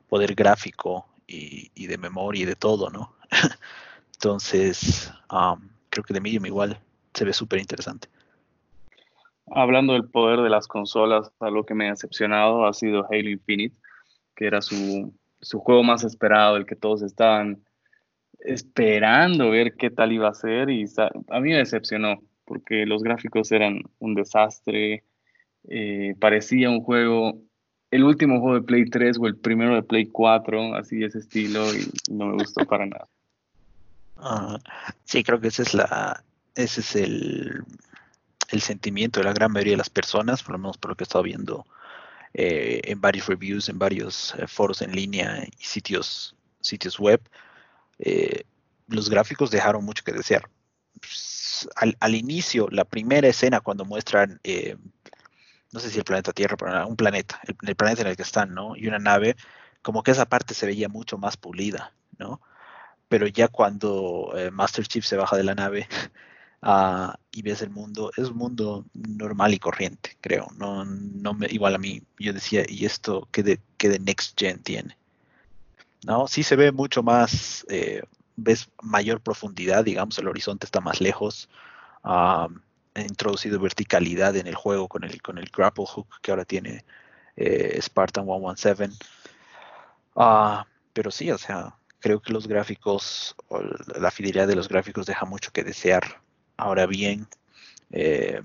poder 0.09 0.35
gráfico 0.35 1.07
y, 1.29 1.87
de 1.87 1.97
memoria 1.97 2.43
y 2.43 2.45
de 2.45 2.57
todo, 2.57 2.91
¿no? 2.91 3.15
Entonces, 4.15 5.13
creo 5.29 5.61
creo 5.91 6.05
que 6.05 6.15
de 6.15 6.21
Medium 6.21 6.45
igual 6.47 6.81
se 7.15 7.25
ve 7.25 7.33
súper 7.33 7.61
interesante. 7.61 8.09
Hablando 9.49 9.93
del 9.93 10.09
poder 10.09 10.41
de 10.41 10.51
las 10.51 10.67
consolas, 10.67 11.31
algo 11.39 11.65
que 11.65 11.75
me 11.75 11.87
ha 11.87 11.91
decepcionado 11.91 12.67
ha 12.67 12.73
sido 12.73 13.07
Halo 13.09 13.31
Infinite, 13.31 13.77
que 14.35 14.49
era 14.49 14.61
su, 14.61 15.15
su 15.41 15.61
juego 15.61 15.85
más 15.85 16.03
esperado, 16.03 16.57
el 16.57 16.67
que 16.67 16.75
todos 16.75 17.03
estaban 17.03 17.63
esperando 18.41 19.51
ver 19.51 19.77
qué 19.77 19.91
tal 19.91 20.11
iba 20.11 20.29
a 20.29 20.35
ser 20.35 20.69
y 20.71 20.85
a 20.99 21.41
mí 21.41 21.51
me 21.51 21.59
decepcionó 21.59 22.21
porque 22.45 22.87
los 22.87 23.05
gráficos 23.05 23.53
eran 23.53 23.83
un 24.01 24.15
desastre, 24.15 25.05
eh, 25.69 26.15
parecía 26.19 26.71
un 26.71 26.83
juego, 26.83 27.39
el 27.91 28.05
último 28.05 28.41
juego 28.41 28.57
de 28.57 28.63
Play 28.63 28.87
3 28.87 29.19
o 29.21 29.27
el 29.27 29.37
primero 29.37 29.75
de 29.75 29.83
Play 29.83 30.07
4, 30.07 30.75
así 30.75 31.03
ese 31.03 31.19
estilo 31.19 31.75
y 31.75 31.91
no 32.11 32.27
me 32.27 32.35
gustó 32.35 32.65
para 32.67 32.87
nada. 32.87 33.09
Ah, 34.17 34.59
sí, 35.05 35.23
creo 35.23 35.41
que 35.41 35.49
ese 35.49 35.63
es 35.63 35.75
la, 35.75 36.23
ese 36.55 36.81
es 36.81 36.97
el, 36.97 37.65
el 38.51 38.61
sentimiento 38.61 39.21
de 39.21 39.25
la 39.25 39.33
gran 39.33 39.53
mayoría 39.53 39.75
de 39.75 39.79
las 39.79 39.91
personas, 39.91 40.43
por 40.43 40.53
lo 40.53 40.59
menos 40.59 40.79
por 40.79 40.91
lo 40.91 40.97
que 40.97 41.05
he 41.05 41.07
estado 41.07 41.25
viendo 41.25 41.67
eh, 42.35 42.83
en 42.85 43.01
varios 43.01 43.27
reviews, 43.27 43.69
en 43.69 43.79
varios 43.79 44.35
eh, 44.39 44.47
foros 44.47 44.83
en 44.83 44.93
línea 44.93 45.45
y 45.59 45.65
sitios, 45.65 46.35
sitios 46.61 46.99
web. 46.99 47.21
Eh, 47.99 48.45
los 48.89 49.09
gráficos 49.09 49.51
dejaron 49.51 49.85
mucho 49.85 50.05
que 50.05 50.13
desear. 50.13 50.49
Pues, 51.01 51.69
al, 51.77 52.15
inicio, 52.15 52.69
la 52.71 52.85
primera 52.85 53.27
escena 53.29 53.61
cuando 53.61 53.85
muestran, 53.85 54.41
no 55.73 55.81
sé 55.81 55.91
si 55.91 55.99
el 55.99 56.05
planeta 56.05 56.33
Tierra, 56.33 56.87
un 56.87 56.97
planeta, 56.97 57.41
el, 57.63 57.77
planeta 57.77 58.03
en 58.03 58.09
el 58.09 58.17
que 58.17 58.23
están, 58.23 58.55
¿no? 58.55 58.77
Y 58.77 58.87
una 58.89 58.99
nave, 58.99 59.37
como 59.83 60.03
que 60.03 60.13
esa 60.13 60.27
parte 60.27 60.55
se 60.55 60.67
veía 60.67 60.89
mucho 60.89 61.19
más 61.19 61.37
pulida, 61.37 61.93
¿no? 62.19 62.41
Pero 63.09 63.27
ya 63.27 63.49
cuando 63.49 64.33
Master 64.53 64.87
Chief 64.87 65.05
se 65.05 65.17
baja 65.17 65.37
de 65.37 65.45
la 65.45 65.55
nave, 65.55 65.89
Ah, 66.63 67.19
y 67.31 67.43
ves 67.43 67.63
el 67.63 67.71
mundo, 67.71 68.11
es 68.17 68.29
un 68.29 68.39
mundo 68.39 68.87
normal 68.93 69.55
y 69.55 69.59
corriente, 69.61 70.17
creo. 70.21 70.49
No, 70.57 70.85
no 70.85 71.33
me, 71.35 71.47
igual 71.47 71.77
a 71.77 71.79
mí, 71.79 72.03
yo 72.19 72.33
decía, 72.33 72.65
¿y 72.69 72.87
esto 72.87 73.29
qué 73.31 73.45
de, 73.45 73.61
qué 73.77 73.89
de 73.89 74.01
Next 74.01 74.37
Gen 74.37 74.61
tiene? 74.63 74.97
¿No? 76.05 76.27
Sí 76.27 76.43
se 76.43 76.57
ve 76.57 76.73
mucho 76.73 77.05
más, 77.05 77.65
eh, 77.69 78.03
ves 78.37 78.69
mayor 78.83 79.21
profundidad, 79.21 79.85
digamos, 79.85 80.19
el 80.19 80.29
horizonte 80.29 80.67
está 80.67 80.81
más 80.81 81.01
lejos. 81.01 81.49
Introducido 83.03 83.61
verticalidad 83.61 84.37
en 84.37 84.47
el 84.47 84.55
juego 84.55 84.89
con 84.89 85.05
el, 85.05 85.21
con 85.23 85.39
el 85.39 85.51
grapple 85.51 85.87
hook 85.87 86.21
que 86.23 86.31
ahora 86.31 86.45
tiene 86.45 86.85
eh, 87.37 87.79
Spartan 87.81 88.25
117. 88.25 88.95
Ah, 90.17 90.67
pero 90.93 91.11
sí, 91.11 91.31
o 91.31 91.39
sea, 91.39 91.77
creo 92.01 92.21
que 92.21 92.33
los 92.33 92.47
gráficos, 92.47 93.37
la 93.99 94.11
fidelidad 94.11 94.47
de 94.47 94.57
los 94.57 94.69
gráficos 94.69 95.07
deja 95.07 95.27
mucho 95.27 95.53
que 95.53 95.65
desear. 95.65 96.23
Ahora 96.57 96.87
bien, 96.87 97.29
eh, 97.91 98.41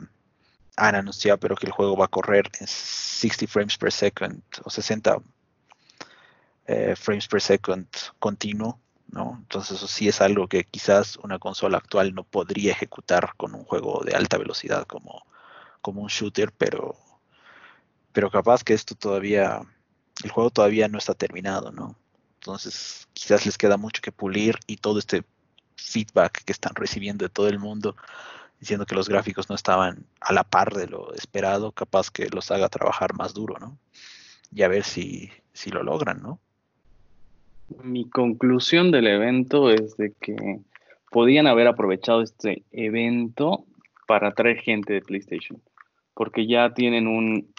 han 0.75 0.96
anunciado 0.96 1.39
pero 1.39 1.55
que 1.55 1.67
el 1.67 1.72
juego 1.72 1.96
va 1.96 2.05
a 2.05 2.10
correr 2.10 2.50
en 2.60 2.67
60 2.67 3.48
frames 3.48 3.77
per 3.77 3.91
second 3.91 4.41
o 4.63 4.70
60 4.70 5.22
eh, 6.67 6.96
frames 6.96 7.27
per 7.27 7.41
second 7.41 7.88
continuo, 8.20 8.79
¿no? 9.08 9.38
Entonces 9.39 9.77
eso 9.77 9.88
sí 9.88 10.08
es 10.08 10.22
algo 10.22 10.48
que 10.48 10.63
quizás 10.63 11.17
una 11.17 11.39
consola 11.39 11.77
actual 11.77 12.13
no 12.13 12.24
podría 12.24 12.72
ejecutar 12.72 13.34
con 13.38 13.55
un 13.55 13.63
juego 13.65 14.03
de 14.05 14.13
alta 14.15 14.38
velocidad 14.38 14.86
como, 14.86 15.24
como 15.81 16.01
un 16.01 16.08
shooter, 16.08 16.51
pero, 16.58 16.96
pero 18.12 18.29
capaz 18.31 18.63
que 18.63 18.74
esto 18.74 18.96
todavía, 18.96 19.62
el 20.24 20.31
juego 20.31 20.50
todavía 20.50 20.88
no 20.88 20.98
está 20.98 21.13
terminado, 21.13 21.72
¿no? 21.72 21.96
Entonces 22.36 23.08
quizás 23.13 23.46
les 23.46 23.58
queda 23.58 23.77
mucho 23.77 24.01
que 24.01 24.12
pulir 24.12 24.58
y 24.67 24.77
todo 24.77 25.00
este 25.00 25.24
feedback 25.75 26.43
que 26.43 26.51
están 26.51 26.75
recibiendo 26.75 27.25
de 27.25 27.29
todo 27.29 27.48
el 27.48 27.60
mundo 27.60 27.96
diciendo 28.60 28.86
que 28.86 28.96
los 28.96 29.10
gráficos 29.10 29.50
no 29.50 29.55
estaban 29.55 30.05
a 30.22 30.34
la 30.34 30.43
par 30.43 30.74
de 30.75 30.88
lo 30.88 31.13
esperado, 31.15 31.72
capaz 31.72 32.12
que 32.12 32.29
los 32.29 32.51
haga 32.51 32.70
trabajar 32.70 33.15
más 33.15 33.34
duro, 33.34 33.58
¿no? 33.60 33.77
Y 34.51 34.62
a 34.62 34.67
ver 34.67 34.84
si, 34.84 35.31
si 35.51 35.72
lo 35.72 35.81
logran, 35.84 36.22
¿no? 36.22 36.39
Mi 37.83 38.09
conclusión 38.09 38.91
del 38.91 39.07
evento 39.07 39.69
es 39.69 39.97
de 39.97 40.13
que 40.19 40.59
podían 41.09 41.47
haber 41.47 41.67
aprovechado 41.67 42.21
este 42.21 42.63
evento 42.71 43.65
para 44.07 44.31
traer 44.31 44.57
gente 44.57 44.93
de 44.93 45.01
PlayStation, 45.01 45.61
porque 46.13 46.47
ya 46.47 46.73
tienen 46.73 47.07
un, 47.07 47.53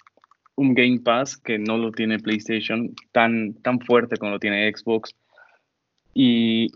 un 0.54 0.74
Game 0.74 1.00
Pass 1.00 1.36
que 1.36 1.58
no 1.58 1.78
lo 1.78 1.92
tiene 1.92 2.18
PlayStation 2.18 2.94
tan, 3.12 3.54
tan 3.54 3.80
fuerte 3.80 4.16
como 4.16 4.32
lo 4.32 4.38
tiene 4.38 4.70
Xbox. 4.72 5.14
Y 6.14 6.68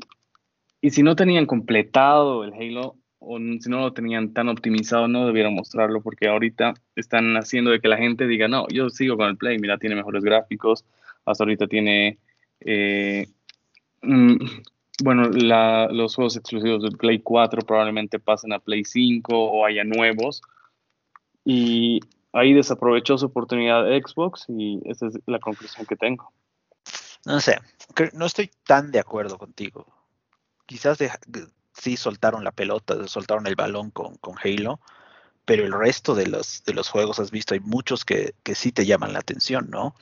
y 0.87 0.91
si 0.91 1.03
no 1.03 1.17
tenían 1.17 1.47
completado 1.47 2.45
el 2.45 2.53
Halo, 2.53 2.97
o 3.19 3.39
si 3.39 3.69
no 3.69 3.81
lo 3.81 3.93
tenían 3.93 4.33
tan 4.33 4.49
optimizado, 4.49 5.09
no 5.09 5.27
debieron 5.27 5.55
mostrarlo, 5.55 6.01
porque 6.01 6.29
ahorita 6.29 6.75
están 6.95 7.37
haciendo 7.37 7.73
de 7.73 7.81
que 7.81 7.89
la 7.89 7.97
gente 7.97 8.29
diga, 8.29 8.47
no, 8.47 8.69
yo 8.69 8.89
sigo 8.91 9.17
con 9.17 9.29
el 9.29 9.37
Play, 9.37 9.59
mira, 9.59 9.79
tiene 9.79 9.97
mejores 9.97 10.23
gráficos, 10.23 10.85
hasta 11.25 11.43
ahorita 11.43 11.67
tiene, 11.67 12.19
eh, 12.61 13.27
mm, 14.03 14.37
bueno, 15.03 15.29
los 15.29 16.15
juegos 16.15 16.37
exclusivos 16.37 16.83
del 16.83 16.97
Play 16.97 17.21
4 17.21 17.63
probablemente 17.63 18.19
pasen 18.19 18.53
a 18.53 18.59
Play 18.59 18.85
5 18.85 19.35
o 19.35 19.65
haya 19.67 19.85
nuevos, 19.85 20.43
y 21.45 22.01
ahí 22.33 22.55
desaprovechó 22.55 23.19
su 23.19 23.27
oportunidad 23.27 23.85
de 23.85 24.01
Xbox 24.01 24.47
y 24.49 24.81
esa 24.85 25.07
es 25.07 25.19
la 25.27 25.39
conclusión 25.39 25.87
que 25.87 25.97
tengo. 25.97 26.33
No 27.25 27.41
sé, 27.41 27.59
no 28.15 28.27
estoy 28.27 28.51
tan 28.67 28.91
de 28.91 29.01
acuerdo 29.01 29.39
contigo 29.39 29.87
quizás 30.67 30.99
sí 31.73 31.97
soltaron 31.97 32.45
la 32.45 32.53
pelota, 32.53 33.07
soltaron 33.07 33.47
el 33.47 33.55
balón 33.55 33.91
con, 33.91 34.19
Halo, 34.43 34.81
pero 35.45 35.65
el 35.65 35.73
resto 35.73 36.15
de 36.15 36.25
de 36.25 36.75
los 36.75 36.89
juegos 36.89 37.19
has 37.21 37.31
visto, 37.31 37.55
hay 37.55 37.61
muchos 37.61 38.05
que, 38.05 38.35
sí 38.55 38.73
te 38.73 38.85
llaman 38.85 39.13
la 39.13 39.21
atención, 39.21 39.71
¿no? 39.71 39.95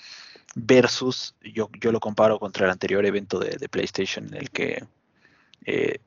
Versus, 0.54 1.34
yo, 1.42 1.68
yo 1.80 1.92
lo 1.92 2.00
comparo 2.00 2.38
contra 2.38 2.64
el 2.66 2.70
anterior 2.70 3.04
evento 3.04 3.38
de, 3.38 3.68
PlayStation 3.68 4.26
en 4.28 4.34
el 4.34 4.50
que 4.50 4.84
eh, 5.66 5.98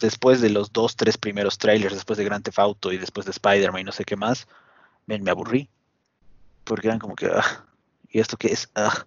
después 0.00 0.40
de 0.40 0.48
los 0.50 0.72
dos, 0.72 0.96
tres 0.96 1.18
primeros 1.18 1.58
trailers, 1.58 1.94
después 1.94 2.16
de 2.16 2.24
Grand 2.24 2.42
Theft 2.42 2.58
Auto 2.58 2.92
y 2.92 2.98
después 2.98 3.26
de 3.26 3.32
Spider-Man 3.32 3.82
y 3.82 3.84
no 3.84 3.92
sé 3.92 4.04
qué 4.04 4.16
más, 4.16 4.46
me 5.06 5.30
aburrí. 5.30 5.68
Porque 6.64 6.86
eran 6.86 6.98
como 6.98 7.14
que, 7.14 7.30
¿y 8.08 8.20
esto 8.20 8.36
qué 8.36 8.48
es? 8.48 8.70
Ah, 8.74 9.04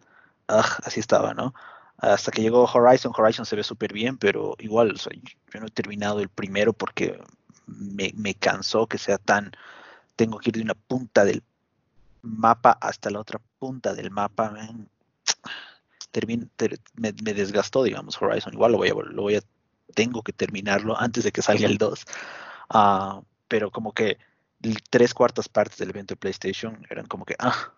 ah, 0.48 0.78
así 0.84 1.00
estaba, 1.00 1.34
¿no? 1.34 1.54
hasta 1.98 2.32
que 2.32 2.42
llegó 2.42 2.66
Horizon. 2.66 3.14
Horizon 3.16 3.46
se 3.46 3.56
ve 3.56 3.64
súper 3.64 3.94
bien, 3.94 4.18
pero 4.18 4.56
igual, 4.60 4.96
yo 4.96 5.60
no 5.60 5.68
he 5.68 5.72
terminado 5.72 6.20
el 6.20 6.30
primero 6.30 6.74
porque 6.74 7.20
me, 7.68 8.34
cansó 8.36 8.88
que 8.88 8.98
sea 8.98 9.18
tan. 9.18 9.52
Tengo 10.16 10.40
que 10.40 10.50
ir 10.50 10.56
de 10.56 10.64
una 10.64 10.76
punta 10.76 11.26
del 11.26 11.44
mapa 12.22 12.78
hasta 12.82 13.10
la 13.10 13.20
otra 13.20 13.40
punta 13.66 13.96
del 13.96 14.12
mapa. 14.12 14.54
me, 16.96 17.34
desgastó, 17.34 17.82
digamos, 17.82 18.22
Horizon. 18.22 18.54
Igual 18.54 18.74
lo 18.74 18.78
voy 18.78 18.90
a, 18.90 18.94
lo 18.94 19.22
voy 19.24 19.36
a, 19.38 19.42
tengo 19.96 20.22
que 20.22 20.34
terminarlo 20.34 20.96
antes 21.00 21.24
de 21.24 21.32
que 21.32 21.42
salga 21.42 21.66
el 21.66 21.80
2. 21.80 22.06
Ah, 22.70 23.22
pero 23.48 23.72
como 23.72 23.92
que 23.92 24.20
tres 24.92 25.16
cuartas 25.16 25.50
partes 25.50 25.80
del 25.80 25.90
evento 25.90 26.14
de 26.14 26.18
PlayStation 26.18 26.86
eran 26.92 27.08
como 27.08 27.26
que, 27.26 27.36
ah, 27.40 27.74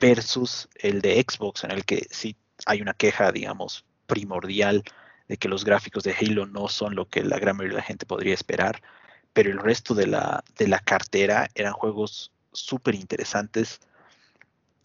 versus 0.00 0.66
el 0.76 1.02
de 1.02 1.22
Xbox, 1.22 1.64
en 1.64 1.72
el 1.72 1.84
que 1.84 2.06
sí 2.10 2.36
hay 2.64 2.80
una 2.80 2.94
queja, 2.94 3.32
digamos, 3.32 3.84
primordial 4.06 4.82
de 5.28 5.36
que 5.36 5.48
los 5.48 5.62
gráficos 5.62 6.04
de 6.04 6.14
Halo 6.14 6.46
no 6.46 6.68
son 6.68 6.94
lo 6.94 7.06
que 7.06 7.22
la 7.22 7.38
gran 7.38 7.56
mayoría 7.56 7.76
de 7.76 7.82
la 7.82 7.86
gente 7.86 8.06
podría 8.06 8.32
esperar, 8.32 8.82
pero 9.34 9.50
el 9.50 9.58
resto 9.58 9.94
de 9.94 10.06
la, 10.06 10.42
de 10.56 10.68
la 10.68 10.78
cartera 10.78 11.50
eran 11.54 11.74
juegos 11.74 12.32
súper 12.52 12.94
interesantes 12.94 13.80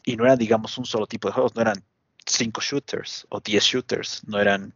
y 0.04 0.16
no 0.16 0.26
eran, 0.26 0.38
digamos, 0.38 0.78
un 0.78 0.86
solo 0.86 1.08
tipo 1.08 1.28
de 1.28 1.34
juegos, 1.34 1.56
no 1.56 1.62
eran 1.62 1.84
cinco 2.26 2.62
shooters 2.62 3.26
o 3.30 3.40
diez 3.40 3.64
shooters, 3.64 4.22
no 4.28 4.40
eran 4.40 4.74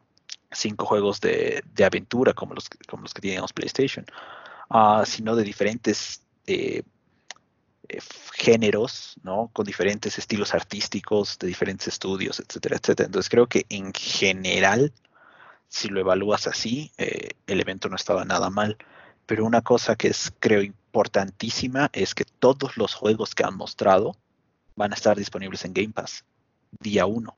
cinco 0.52 0.86
juegos 0.86 1.20
de, 1.22 1.64
aventura 1.86 2.34
como 2.34 2.54
los, 2.54 2.70
como 2.88 3.04
los 3.04 3.14
que 3.14 3.22
teníamos 3.22 3.54
PlayStation, 3.54 4.06
ah, 4.70 5.04
sino 5.06 5.36
de 5.36 5.44
diferentes 5.44 6.22
eh, 6.48 6.84
eh, 7.90 8.00
géneros, 8.34 9.16
¿no? 9.24 9.50
Con 9.54 9.66
diferentes 9.66 10.18
estilos 10.18 10.54
artísticos 10.54 11.38
de 11.40 11.48
diferentes 11.48 11.88
estudios, 11.88 12.40
etcétera, 12.40 12.78
etcétera. 12.78 13.08
Entonces 13.08 13.30
creo 13.30 13.48
que 13.48 13.66
en 13.70 13.94
general, 13.94 14.94
si 15.68 15.90
lo 15.90 16.00
evalúas 16.00 16.48
así, 16.48 16.92
eh, 16.98 17.30
el 17.48 17.60
evento 17.62 17.90
no 17.90 17.96
estaba 17.96 18.26
nada 18.26 18.50
mal. 18.50 18.78
Pero 19.26 19.46
una 19.46 19.62
cosa 19.62 19.96
que 19.96 20.08
es, 20.10 20.34
creo, 20.40 20.62
importantísima 20.62 21.90
es 21.94 22.14
que 22.16 22.26
todos 22.26 22.78
los 22.78 22.94
juegos 22.94 23.36
que 23.36 23.44
han 23.44 23.58
mostrado 23.58 24.16
van 24.76 24.92
a 24.92 24.96
estar 24.96 25.18
disponibles 25.18 25.66
en 25.66 25.74
Game 25.74 25.94
Pass 25.94 26.24
día 26.80 27.06
uno. 27.06 27.38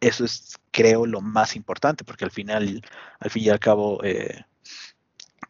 Eso 0.00 0.24
es, 0.24 0.56
creo, 0.70 1.04
lo 1.06 1.20
más 1.20 1.56
importante, 1.56 2.04
porque 2.04 2.24
al 2.24 2.30
final, 2.30 2.82
al 3.18 3.30
fin 3.30 3.44
y 3.44 3.48
al 3.50 3.60
cabo, 3.60 4.02
eh, 4.02 4.44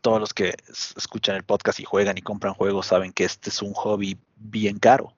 todos 0.00 0.18
los 0.18 0.34
que 0.34 0.54
escuchan 0.96 1.36
el 1.36 1.44
podcast 1.44 1.78
y 1.78 1.84
juegan 1.84 2.18
y 2.18 2.22
compran 2.22 2.54
juegos 2.54 2.86
saben 2.86 3.12
que 3.12 3.24
este 3.24 3.50
es 3.50 3.62
un 3.62 3.72
hobby 3.74 4.18
bien 4.36 4.78
caro, 4.78 5.14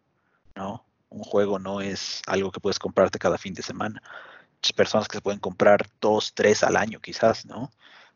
¿no? 0.55 0.85
Un 1.09 1.23
juego 1.23 1.59
no 1.59 1.81
es 1.81 2.23
algo 2.27 2.51
que 2.51 2.61
puedes 2.61 2.79
comprarte 2.79 3.19
cada 3.19 3.39
fin 3.39 3.55
de 3.55 3.63
semana. 3.63 4.03
Personas 4.77 5.09
que 5.09 5.17
se 5.17 5.23
pueden 5.23 5.41
comprar 5.41 5.87
dos, 6.01 6.35
tres 6.35 6.63
al 6.63 6.77
año 6.77 7.01
quizás, 7.01 7.47
¿no? 7.47 7.71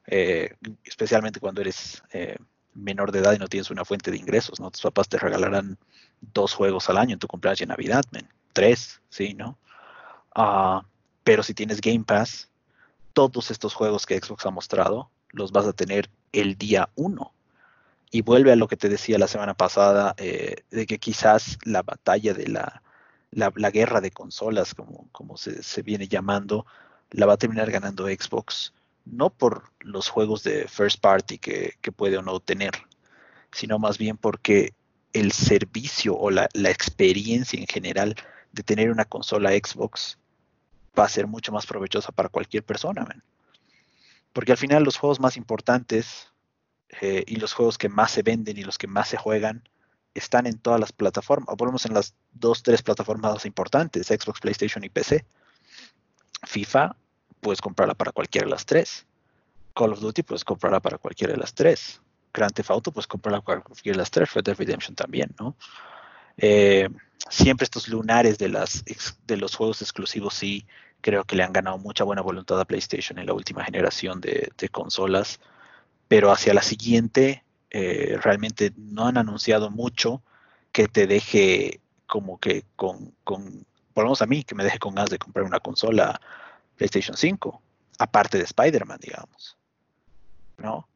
Eh, 0.06 0.54
especialmente 0.85 1.40
cuando 1.40 1.61
eres 1.61 2.02
eh, 2.12 2.37
menor 2.75 3.11
de 3.11 3.18
edad 3.21 3.33
y 3.33 3.38
no 3.38 3.49
tienes 3.49 3.71
una 3.71 3.85
fuente 3.85 4.11
de 4.11 4.16
ingresos, 4.16 4.61
¿no? 4.61 4.71
Tus 4.71 4.83
papás 4.83 5.09
te 5.09 5.18
regalarán 5.18 5.78
dos 6.33 6.54
juegos 6.54 6.88
al 6.88 6.99
año 6.99 7.14
en 7.14 7.18
tu 7.18 7.26
cumpleaños 7.26 7.61
y 7.62 7.66
Navidad, 7.66 8.04
tres, 8.52 9.00
sí, 9.09 9.35
¿no? 9.35 9.59
Ah, 10.35 10.85
pero 11.25 11.42
si 11.42 11.54
tienes 11.54 11.80
Game 11.80 12.04
Pass, 12.04 12.49
todos 13.12 13.50
estos 13.50 13.75
juegos 13.75 14.06
que 14.06 14.18
Xbox 14.18 14.47
ha 14.47 14.50
mostrado 14.50 15.11
los 15.30 15.52
vas 15.52 15.66
a 15.66 15.73
tener 15.73 16.11
el 16.33 16.56
día 16.56 16.88
uno. 16.97 17.33
Y 18.11 18.23
vuelve 18.23 18.52
a 18.52 18.56
lo 18.56 18.68
que 18.68 18.76
te 18.76 18.88
decía 18.88 19.18
la 19.18 19.28
semana 19.28 19.54
pasada, 19.54 20.14
eh, 20.16 20.56
de 20.71 20.87
que 20.87 20.99
quizás 20.99 21.59
la 21.64 21.83
batalla 21.83 22.35
de 22.35 22.49
la, 22.49 22.83
la, 23.33 23.71
guerra 23.71 24.00
de 24.00 24.11
consolas, 24.11 24.75
como, 24.75 25.09
como 25.12 25.37
se, 25.37 25.62
se, 25.62 25.83
viene 25.83 26.09
llamando, 26.09 26.66
la 27.11 27.26
va 27.26 27.35
a 27.35 27.37
terminar 27.37 27.71
ganando 27.71 28.06
Xbox, 28.06 28.73
no 29.04 29.30
por 29.30 29.71
los 29.80 30.09
juegos 30.09 30.42
de 30.42 30.66
first 30.68 31.00
party 31.00 31.38
que, 31.38 31.75
que 31.80 31.92
puede 31.92 32.16
o 32.16 32.23
no 32.23 32.40
tener, 32.40 32.73
sino 33.52 33.78
más 33.78 33.99
bien 33.99 34.16
porque 34.16 34.73
el 35.16 35.32
servicio 35.32 36.14
o 36.14 36.30
la, 36.30 36.49
experiencia 36.54 37.58
en 37.58 37.66
general 37.66 38.14
de 38.52 38.62
tener 38.62 38.90
una 38.90 39.06
consola 39.06 39.50
Xbox 39.50 40.18
va 40.99 41.04
a 41.04 41.08
ser 41.08 41.26
mucho 41.26 41.52
más 41.52 41.66
provechosa 41.66 42.12
para 42.12 42.28
cualquier 42.28 42.62
persona. 42.62 43.06
Porque 44.35 44.52
al 44.52 44.58
final 44.58 44.85
los 44.85 44.99
juegos 44.99 45.18
más 45.18 45.38
importantes 45.38 46.32
eh, 47.00 47.25
y 47.26 47.37
los 47.37 47.54
juegos 47.54 47.78
que 47.78 47.88
más 47.88 48.11
se 48.11 48.23
venden 48.23 48.58
y 48.58 48.62
los 48.62 48.76
que 48.76 48.88
más 48.88 49.08
se 49.08 49.16
juegan 49.16 49.66
están 50.12 50.46
en 50.46 50.58
todas 50.58 50.80
las 50.80 50.92
plataformas, 50.92 51.49
o 51.50 51.56
por 51.56 51.68
en 51.68 51.94
las 51.94 52.14
dos, 52.32 52.62
tres 52.62 52.82
plataformas 52.82 53.32
más 53.32 53.46
importantes, 53.46 54.08
Xbox, 54.08 54.40
PlayStation 54.40 54.85
y 54.85 54.90
PC. 54.90 55.25
FIFA, 56.42 56.94
puedes 57.40 57.62
comprarla 57.62 57.94
para 57.94 58.12
cualquiera 58.12 58.46
de 58.46 58.50
las 58.50 58.66
tres. 58.66 59.06
Call 59.75 59.92
of 59.92 60.00
Duty, 60.00 60.23
puedes 60.23 60.44
comprarla 60.44 60.80
para 60.80 60.99
cualquiera 60.99 61.32
de 61.32 61.38
las 61.38 61.54
tres. 61.54 62.02
Grand 62.37 62.52
Theft 62.52 62.71
Auto, 62.71 62.93
puedes 62.93 63.07
comprarla 63.07 63.40
para 63.40 63.62
cualquiera 63.62 63.97
de 63.97 64.02
las 64.02 64.11
tres. 64.11 64.33
Red 64.35 64.45
Dead 64.45 64.57
Redemption 64.57 64.95
también, 64.95 65.35
¿no? 65.40 65.57
Eh, 66.37 66.88
siempre 67.31 67.64
estos 67.64 67.88
lunares 67.88 68.38
de, 68.38 68.49
los 68.49 69.57
juegos 69.57 69.81
exclusivos 69.83 70.35
sí 70.35 70.66
creo 71.00 71.25
que 71.25 71.35
le 71.35 71.43
han 71.43 71.52
ganado 71.52 71.78
mucha 71.78 72.05
buena 72.05 72.23
voluntad 72.23 72.61
a 72.61 72.64
PlayStation 72.64 73.19
en 73.19 73.26
la 73.26 73.33
última 73.33 73.64
generación 73.64 74.21
de, 74.21 74.50
de 74.57 74.69
consolas, 74.69 75.40
pero 76.09 76.31
hacia 76.31 76.55
la 76.55 76.62
siguiente 76.62 77.45
eh, 77.71 78.19
realmente 78.23 78.73
no 78.76 79.07
han 79.07 79.19
anunciado 79.19 79.71
mucho 79.71 80.23
que 80.73 80.88
te 80.88 81.07
deje 81.07 81.81
como 82.07 82.38
que 82.38 82.64
con, 82.76 83.14
con, 83.25 83.66
por 83.93 84.05
lo 84.05 84.09
menos 84.09 84.23
a 84.23 84.26
mí, 84.26 84.45
que 84.45 84.55
me 84.55 84.64
deje 84.64 84.78
con 84.78 84.95
ganas 84.95 85.11
de 85.11 85.19
comprar 85.19 85.45
una 85.45 85.61
consola 85.61 86.21
PlayStation 86.76 87.16
5, 87.16 87.62
aparte 87.99 88.38
de 88.38 88.45
Spider-Man, 88.45 88.99
digamos, 89.00 89.57
¿no? 90.59 90.87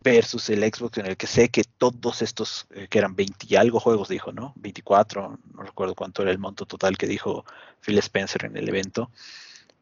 Versus 0.00 0.48
el 0.50 0.62
Xbox 0.62 0.98
en 0.98 1.06
el 1.06 1.16
que 1.16 1.26
sé 1.26 1.48
que 1.48 1.64
todos 1.64 2.22
estos, 2.22 2.66
eh, 2.70 2.86
que 2.88 2.98
eran 2.98 3.16
20 3.16 3.46
y 3.48 3.56
algo 3.56 3.80
juegos, 3.80 4.08
dijo, 4.08 4.32
¿no? 4.32 4.52
24, 4.56 5.38
no 5.54 5.62
recuerdo 5.62 5.94
cuánto 5.94 6.22
era 6.22 6.30
el 6.30 6.38
monto 6.38 6.66
total 6.66 6.96
que 6.96 7.06
dijo 7.06 7.44
Phil 7.80 7.98
Spencer 7.98 8.44
en 8.44 8.56
el 8.56 8.68
evento, 8.68 9.10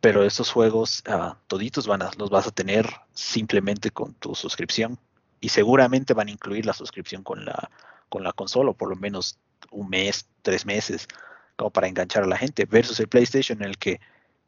pero 0.00 0.24
estos 0.24 0.50
juegos, 0.50 1.02
uh, 1.08 1.34
toditos 1.46 1.86
van 1.86 2.02
a, 2.02 2.10
los 2.16 2.30
vas 2.30 2.46
a 2.46 2.50
tener 2.50 2.88
simplemente 3.12 3.90
con 3.90 4.14
tu 4.14 4.34
suscripción. 4.34 4.98
Y 5.40 5.50
seguramente 5.50 6.14
van 6.14 6.28
a 6.28 6.30
incluir 6.30 6.64
la 6.64 6.72
suscripción 6.72 7.22
con 7.22 7.44
la, 7.44 7.70
con 8.08 8.24
la 8.24 8.32
consola, 8.32 8.70
o 8.70 8.74
por 8.74 8.88
lo 8.88 8.96
menos 8.96 9.38
un 9.70 9.88
mes, 9.88 10.28
tres 10.42 10.64
meses, 10.64 11.08
como 11.56 11.70
para 11.70 11.88
enganchar 11.88 12.22
a 12.24 12.26
la 12.26 12.38
gente, 12.38 12.64
versus 12.64 13.00
el 13.00 13.08
PlayStation 13.08 13.58
en 13.58 13.68
el 13.68 13.78
que 13.78 14.00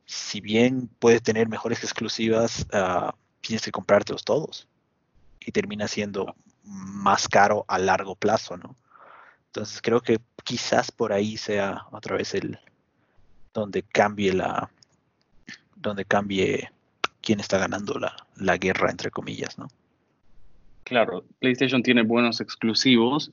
si 0.07 0.41
bien 0.41 0.89
puede 0.99 1.21
tener 1.21 1.49
mejores 1.49 1.83
exclusivas, 1.85 2.67
uh, 2.73 3.11
tienes 3.41 3.63
que 3.63 3.71
comprártelos 3.71 4.25
todos 4.25 4.67
y 5.49 5.53
termina 5.53 5.89
siendo 5.89 6.37
más 6.63 7.27
caro 7.27 7.65
a 7.69 7.79
largo 7.79 8.15
plazo, 8.15 8.59
¿no? 8.59 8.77
Entonces 9.47 9.81
creo 9.81 10.03
que 10.03 10.19
quizás 10.45 10.93
por 10.93 11.11
ahí 11.11 11.39
sea 11.39 11.87
otra 11.91 12.17
vez 12.17 12.35
el 12.35 12.59
donde 13.55 13.83
cambie 13.83 14.35
la 14.35 14.71
donde 15.75 16.05
cambie 16.05 16.71
quién 17.23 17.41
está 17.41 17.57
ganando 17.57 17.99
la, 17.99 18.15
la 18.37 18.59
guerra 18.59 18.91
entre 18.91 19.11
comillas, 19.11 19.59
¿no? 19.59 19.69
Claro, 20.85 21.25
PlayStation 21.39 21.83
tiene 21.83 22.03
buenos 22.03 22.43
exclusivos, 22.43 23.33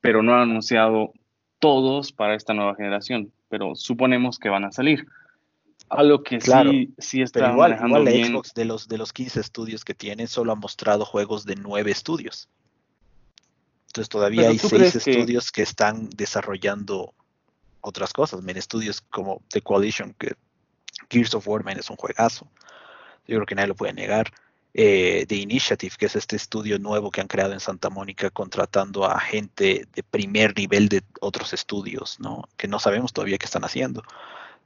pero 0.00 0.24
no 0.24 0.34
ha 0.34 0.42
anunciado 0.42 1.12
todos 1.60 2.10
para 2.10 2.34
esta 2.34 2.54
nueva 2.54 2.74
generación, 2.74 3.30
pero 3.48 3.76
suponemos 3.76 4.40
que 4.40 4.48
van 4.48 4.64
a 4.64 4.72
salir. 4.72 5.06
A 5.88 6.02
lo 6.02 6.22
que 6.22 6.38
claro, 6.38 6.70
sí, 6.70 6.92
sí 6.98 7.22
está 7.22 7.40
pero 7.40 7.52
igual, 7.52 7.70
manejando 7.70 7.98
igual 7.98 8.04
la 8.04 8.10
bien. 8.10 8.32
Xbox 8.32 8.54
de 8.54 8.64
los, 8.64 8.88
de 8.88 8.98
los 8.98 9.12
15 9.12 9.40
estudios 9.40 9.84
que 9.84 9.94
tiene, 9.94 10.26
solo 10.26 10.52
ha 10.52 10.56
mostrado 10.56 11.04
juegos 11.04 11.44
de 11.44 11.54
9 11.56 11.90
estudios. 11.90 12.48
Entonces 13.88 14.08
todavía 14.08 14.42
Pero 14.42 14.52
hay 14.52 14.58
¿tú 14.58 14.68
6 14.68 14.78
crees 14.80 15.04
que- 15.04 15.10
estudios 15.10 15.52
que... 15.52 15.62
están 15.62 16.10
desarrollando 16.10 17.14
otras 17.80 18.12
cosas. 18.12 18.42
Men, 18.42 18.56
estudios 18.56 19.00
como 19.00 19.42
The 19.50 19.62
Coalition, 19.62 20.14
que 20.18 20.34
Gears 21.08 21.34
of 21.34 21.46
War, 21.48 21.64
man, 21.64 21.78
es 21.78 21.88
un 21.88 21.96
juegazo. 21.96 22.46
Yo 23.26 23.36
creo 23.36 23.46
que 23.46 23.54
nadie 23.54 23.68
lo 23.68 23.74
puede 23.76 23.92
negar. 23.92 24.32
Eh, 24.74 25.24
The 25.28 25.36
Initiative, 25.36 25.94
que 25.98 26.06
es 26.06 26.16
este 26.16 26.36
estudio 26.36 26.78
nuevo 26.78 27.10
que 27.10 27.20
han 27.22 27.28
creado 27.28 27.52
en 27.54 27.60
Santa 27.60 27.88
Mónica, 27.88 28.28
contratando 28.30 29.04
a 29.06 29.18
gente 29.18 29.86
de 29.94 30.02
primer 30.02 30.54
nivel 30.56 30.88
de 30.88 31.02
otros 31.20 31.52
estudios, 31.54 32.20
¿no? 32.20 32.44
Que 32.58 32.68
no 32.68 32.78
sabemos 32.78 33.12
todavía 33.14 33.38
qué 33.38 33.46
están 33.46 33.64
haciendo. 33.64 34.02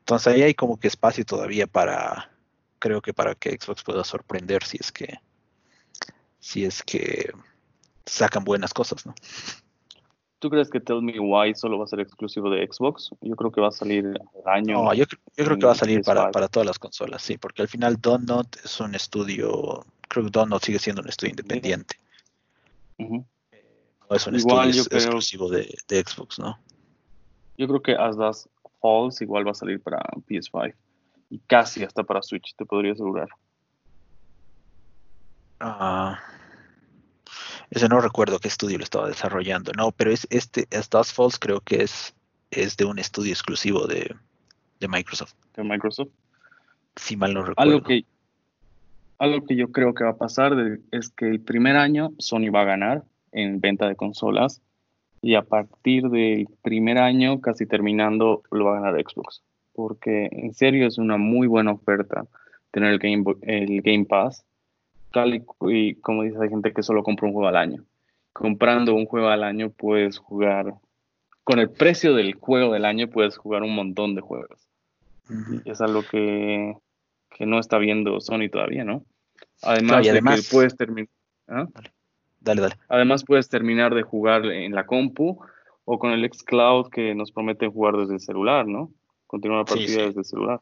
Entonces 0.01 0.33
ahí 0.35 0.43
hay 0.43 0.55
como 0.55 0.79
que 0.79 0.89
espacio 0.89 1.25
todavía 1.25 1.67
para, 1.67 2.31
creo 2.79 3.01
que 3.01 3.15
para 3.15 3.35
que 3.35 3.51
Xbox 3.61 3.83
pueda 3.85 4.03
sorprender 4.05 4.65
si 4.65 4.79
es 4.81 4.91
que, 4.91 5.19
si 6.41 6.65
es 6.65 6.83
que 6.83 7.31
sacan 8.07 8.43
buenas 8.45 8.75
cosas, 8.75 9.07
¿no? 9.07 9.15
¿Tú 10.41 10.49
crees 10.49 10.71
que 10.71 10.81
Tell 10.81 11.03
Me 11.03 11.21
Why 11.21 11.55
solo 11.55 11.79
va 11.79 11.85
a 11.85 11.87
ser 11.87 12.01
exclusivo 12.01 12.49
de 12.49 12.67
Xbox? 12.67 13.11
Yo 13.21 13.37
creo 13.37 13.53
que 13.53 13.61
va 13.61 13.69
a 13.69 13.73
salir 13.73 14.07
al 14.47 14.53
año. 14.55 14.83
No, 14.85 14.95
yo, 14.95 15.05
yo 15.37 15.45
creo 15.45 15.59
que 15.59 15.67
va 15.67 15.73
a 15.73 15.75
en 15.75 15.79
salir 15.79 16.03
para, 16.03 16.29
PS5. 16.29 16.33
para 16.33 16.49
todas 16.49 16.67
las 16.67 16.79
consolas, 16.79 17.21
sí, 17.23 17.37
porque 17.37 17.61
al 17.61 17.69
final 17.69 18.01
Donut 18.01 18.57
es 18.65 18.81
un 18.81 18.95
estudio, 18.95 19.85
creo 20.09 20.25
que 20.25 20.31
Donut 20.31 20.65
sigue 20.65 20.79
siendo 20.79 21.03
un 21.03 21.09
estudio 21.11 21.33
independiente, 21.33 21.97
no 22.99 23.27
es 24.17 24.27
un 24.27 24.35
Igual 24.37 24.71
estudio 24.71 24.83
yo 24.85 24.89
creo- 24.89 24.99
exclusivo 25.01 25.51
de, 25.51 25.79
de 25.89 26.01
Xbox, 26.03 26.39
¿no? 26.39 26.59
Yo 27.59 27.69
creo 27.69 27.83
que 27.83 27.93
As 27.95 28.17
Dusk 28.17 28.47
Falls 28.81 29.21
igual 29.21 29.47
va 29.47 29.51
a 29.53 29.55
salir 29.55 29.81
para 29.81 29.99
PS5 30.27 30.75
y 31.31 31.39
casi 31.47 31.85
hasta 31.85 32.03
para 32.03 32.23
Switch, 32.23 32.55
te 32.57 32.65
podría 32.65 32.93
asegurar. 32.93 33.29
Ah, 35.61 36.19
ese 37.71 37.89
no 37.89 38.01
recuerdo 38.01 38.39
qué 38.39 38.49
estudio 38.49 38.79
lo 38.79 38.85
estaba 38.85 39.09
desarrollando, 39.09 39.73
no, 39.77 39.93
pero 39.93 40.11
es 40.11 40.27
este, 40.31 40.67
Dusk 40.71 41.15
Falls 41.15 41.39
creo 41.39 41.61
que 41.61 41.83
es, 41.83 42.15
es 42.51 42.77
de 42.77 42.87
un 42.87 42.99
estudio 42.99 43.33
exclusivo 43.33 43.87
de, 43.87 44.15
de 44.81 44.89
Microsoft, 44.89 45.35
de 45.55 45.63
Microsoft. 45.63 46.09
si 46.97 47.17
mal 47.17 47.35
no 47.35 47.43
recuerdo. 47.45 47.73
Algo 47.75 47.83
que, 47.87 48.05
algo 49.19 49.45
que 49.47 49.55
yo 49.55 49.71
creo 49.71 49.93
que 49.95 50.05
va 50.05 50.11
a 50.11 50.17
pasar 50.17 50.57
de- 50.57 50.81
es 50.91 51.11
que 51.11 51.29
el 51.29 51.41
primer 51.41 51.77
año 51.77 52.13
Sony 52.19 52.51
va 52.53 52.63
a 52.63 52.65
ganar 52.65 53.05
en 53.33 53.61
venta 53.61 53.87
de 53.87 53.97
consolas 53.97 54.63
y 55.23 55.35
a 55.35 55.43
partir 55.43 56.09
del 56.09 56.49
primer 56.63 56.99
año, 56.99 57.41
casi 57.41 57.67
terminando, 57.67 58.43
lo 58.51 58.67
va 58.67 58.79
a 58.79 58.81
ganar 58.81 59.03
Xbox. 59.03 59.43
Porque 59.75 60.29
en 60.33 60.55
serio 60.55 60.87
es 60.87 60.99
una 60.99 61.17
muy 61.17 61.47
buena 61.47 61.73
oferta 61.73 62.27
tener 62.71 62.93
el 62.93 62.99
Game, 62.99 63.25
el 63.43 63.83
Game 63.83 64.05
Pass. 64.07 64.45
Tal 65.13 65.35
y, 65.35 65.95
como 65.97 66.23
dice, 66.23 66.39
hay 66.41 66.49
gente 66.49 66.73
que 66.73 66.83
solo 66.83 67.03
compra 67.03 67.27
un 67.27 67.33
juego 67.33 67.49
al 67.49 67.57
año. 67.57 67.85
Comprando 68.33 68.95
un 68.95 69.07
juego 69.07 69.29
al 69.29 69.43
año 69.43 69.71
puedes 69.71 70.19
jugar, 70.19 70.75
con 71.43 71.59
el 71.59 71.69
precio 71.69 72.15
del 72.15 72.35
juego 72.35 72.73
del 72.73 72.85
año 72.85 73.09
puedes 73.09 73.37
jugar 73.37 73.63
un 73.63 73.75
montón 73.75 74.15
de 74.15 74.21
juegos. 74.21 74.69
Y 75.65 75.71
es 75.71 75.81
algo 75.81 76.03
que, 76.03 76.77
que 77.31 77.47
no 77.47 77.59
está 77.59 77.79
viendo 77.79 78.21
Sony 78.21 78.49
todavía, 78.51 78.85
¿no? 78.85 79.05
Además, 79.63 80.03
Claro, 80.03 80.37
de 80.37 80.43
que 80.43 80.49
puedes 80.51 80.77
terminar. 80.77 81.09
Dale, 82.41 82.63
dale. 82.63 82.75
Además, 82.89 83.25
puedes 83.25 83.49
terminar 83.49 83.95
de 83.95 84.03
jugar 84.03 84.47
en 84.47 84.75
la 84.75 84.87
compu 84.87 85.41
o 85.85 85.99
con 85.99 86.13
el 86.13 86.29
xCloud 86.31 86.89
que 86.91 87.15
nos 87.15 87.33
promete 87.33 87.69
jugar 87.69 87.97
desde 87.97 88.15
el 88.15 88.21
celular, 88.21 88.67
¿no? 88.67 88.93
Continuar 89.27 89.61
la 89.61 89.65
partida 89.65 89.87
sí. 89.87 90.07
desde 90.07 90.21
el 90.21 90.25
celular. 90.25 90.61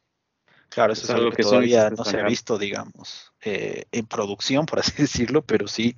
Claro, 0.69 0.93
eso 0.93 1.05
Es 1.05 1.11
es 1.11 1.15
algo 1.15 1.31
que, 1.31 1.43
todavía 1.43 1.91
no 1.91 2.05
se 2.05 2.21
ha 2.21 2.25
visto, 2.25 2.59
digamos, 2.59 3.33
eh, 3.43 3.85
en 3.93 4.07
producción, 4.07 4.67
por 4.67 4.81
así 4.81 4.93
decirlo, 5.03 5.43
pero 5.43 5.67
sí 5.67 5.97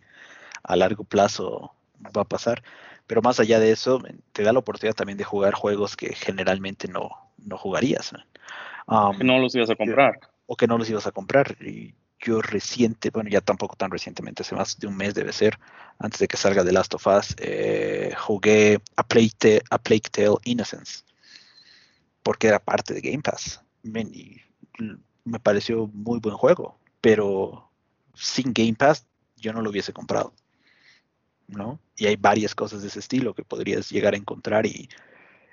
a 0.62 0.76
largo 0.76 1.04
plazo 1.04 1.72
va 2.16 2.22
a 2.22 2.28
pasar. 2.28 2.62
Pero 3.06 3.22
más 3.22 3.40
allá 3.40 3.58
de 3.58 3.72
eso, 3.72 4.00
te 4.32 4.42
da 4.42 4.52
la 4.52 4.60
oportunidad 4.60 4.94
también 4.94 5.18
de 5.18 5.24
jugar 5.24 5.54
juegos 5.54 5.96
que 5.96 6.14
generalmente 6.14 6.86
no, 6.86 7.10
no 7.38 7.58
jugarías, 7.58 8.12
¿no? 8.12 8.20
Um, 8.86 9.18
Que 9.18 9.24
no 9.24 9.38
los 9.38 9.54
ibas 9.54 9.70
a 9.70 9.76
comprar. 9.76 10.20
o 10.46 10.56
que 10.56 10.66
no 10.66 10.78
los 10.78 10.88
ibas 10.90 11.06
a 11.06 11.12
comprar. 11.12 11.56
Y 11.60 11.94
yo 12.20 12.42
reciente, 12.42 13.10
bueno, 13.10 13.30
ya 13.30 13.40
tampoco 13.40 13.76
tan 13.76 13.90
recientemente, 13.90 14.42
hace 14.42 14.54
más 14.54 14.78
de 14.78 14.86
un 14.86 14.96
mes 14.96 15.14
debe 15.14 15.32
ser, 15.32 15.58
antes 15.98 16.20
de 16.20 16.28
que 16.28 16.36
salga 16.36 16.64
The 16.64 16.72
Last 16.72 16.94
of 16.94 17.06
Us, 17.06 17.34
eh, 17.38 18.14
jugué 18.18 18.80
a 18.96 19.02
Plague, 19.02 19.32
Tale, 19.38 19.62
a 19.70 19.78
Plague 19.78 20.10
Tale 20.10 20.36
Innocence, 20.44 21.04
porque 22.22 22.48
era 22.48 22.58
parte 22.58 22.94
de 22.94 23.00
Game 23.00 23.22
Pass. 23.22 23.62
Men, 23.82 24.10
y 24.12 24.40
me 25.24 25.40
pareció 25.40 25.86
muy 25.88 26.20
buen 26.20 26.36
juego, 26.36 26.78
pero 27.00 27.70
sin 28.14 28.52
Game 28.52 28.74
Pass 28.74 29.06
yo 29.36 29.52
no 29.52 29.62
lo 29.62 29.70
hubiese 29.70 29.92
comprado. 29.92 30.34
¿no? 31.50 31.80
Y 31.96 32.06
hay 32.06 32.16
varias 32.16 32.54
cosas 32.54 32.82
de 32.82 32.88
ese 32.88 33.00
estilo 33.00 33.34
que 33.34 33.44
podrías 33.44 33.90
llegar 33.90 34.14
a 34.14 34.16
encontrar 34.16 34.66
y, 34.66 34.88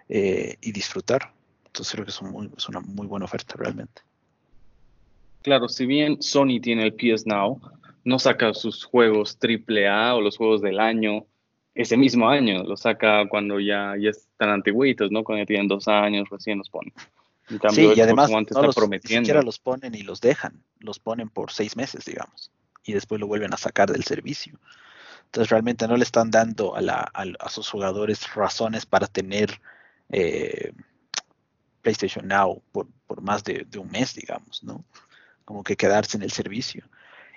eh, 0.10 0.58
disfrutar. 0.62 1.34
Entonces 1.66 1.92
creo 1.92 2.06
que 2.06 2.12
es, 2.12 2.70
una 2.70 2.80
muy 2.80 3.08
buena 3.08 3.26
oferta 3.26 3.56
realmente. 3.58 4.02
Claro, 5.42 5.70
si 5.70 5.86
bien 5.86 6.22
Sony 6.22 6.60
tiene 6.62 6.84
el 6.84 6.94
PS 6.94 7.26
Now, 7.26 7.62
no 8.04 8.20
saca 8.20 8.54
sus 8.54 8.84
juegos 8.84 9.38
AAA 9.42 10.16
o 10.16 10.22
los 10.22 10.38
juegos 10.38 10.62
del 10.62 10.80
año 10.80 11.26
ese 11.78 11.96
mismo 11.96 12.28
año, 12.28 12.64
lo 12.64 12.76
saca 12.76 13.28
cuando 13.30 13.60
ya, 13.60 13.94
ya 14.00 14.10
están 14.10 14.50
antiguitos, 14.50 15.12
¿no? 15.12 15.24
Cuando 15.24 15.44
ya 15.44 15.46
tienen 15.46 15.68
dos 15.68 15.88
años, 15.88 16.28
recién 16.30 16.58
los 16.58 16.72
ponen. 16.72 16.92
sí, 17.70 17.94
y 17.96 18.02
además 18.02 18.32
no 18.32 18.62
los, 18.64 18.76
prometiendo. 18.76 19.22
ni 19.22 19.26
siquiera 19.26 19.44
los 19.44 19.60
ponen 19.60 19.94
y 19.94 20.02
los 20.02 20.20
dejan, 20.20 20.64
los 20.80 20.98
ponen 20.98 21.30
por 21.30 21.52
seis 21.52 21.78
meses, 21.78 22.04
digamos, 22.04 22.52
y 22.84 22.94
después 22.94 23.22
lo 23.22 23.28
vuelven 23.28 23.54
a 23.54 23.58
sacar 23.58 23.92
del 23.92 24.04
servicio. 24.04 24.60
Entonces 25.26 25.52
realmente 25.52 25.88
no 25.88 25.98
le 25.98 26.04
están 26.04 26.32
dando 26.32 26.76
a, 26.76 26.82
la, 26.82 27.12
a, 27.14 27.50
sus 27.50 27.70
jugadores 27.70 28.34
razones 28.34 28.88
para 28.88 29.06
tener 29.06 29.62
eh, 30.10 30.72
PlayStation 31.84 32.28
Now 32.28 32.64
por, 32.72 32.88
más 33.22 33.44
de, 33.44 33.68
un 33.78 33.92
mes, 33.92 34.16
digamos, 34.16 34.64
¿no? 34.64 34.84
Como 35.48 35.64
que 35.64 35.78
quedarse 35.78 36.18
en 36.18 36.24
el 36.24 36.32
servicio. 36.32 36.84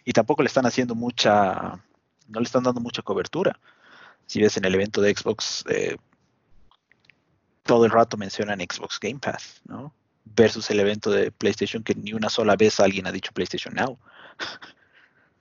Y 0.05 0.13
tampoco 0.13 0.43
le 0.43 0.49
están 0.49 0.67
haciendo 0.67 0.95
mucha, 0.95 1.81
no 2.29 2.41
le 2.41 2.45
están 2.45 2.65
dando 2.65 2.81
mucha 2.81 3.03
cobertura. 3.03 3.59
Si 4.27 4.43
ves 4.43 4.57
en 4.57 4.65
el 4.65 4.75
evento 4.75 5.01
de 5.01 5.15
Xbox, 5.15 5.65
eh, 5.71 5.97
todo 7.63 7.85
el 7.85 7.91
rato 7.91 8.17
mencionan 8.17 8.61
Xbox 8.61 8.99
Game 9.01 9.21
Pass, 9.21 9.63
¿no? 9.65 9.95
Versus 10.25 10.71
el 10.71 10.81
evento 10.81 11.11
de 11.11 11.31
PlayStation 11.31 11.83
que 11.83 11.95
ni 11.95 12.13
una 12.13 12.29
sola 12.29 12.57
vez 12.57 12.81
alguien 12.81 13.07
ha 13.07 13.13
dicho 13.13 13.33
PlayStation 13.33 13.75
Now. 13.75 13.99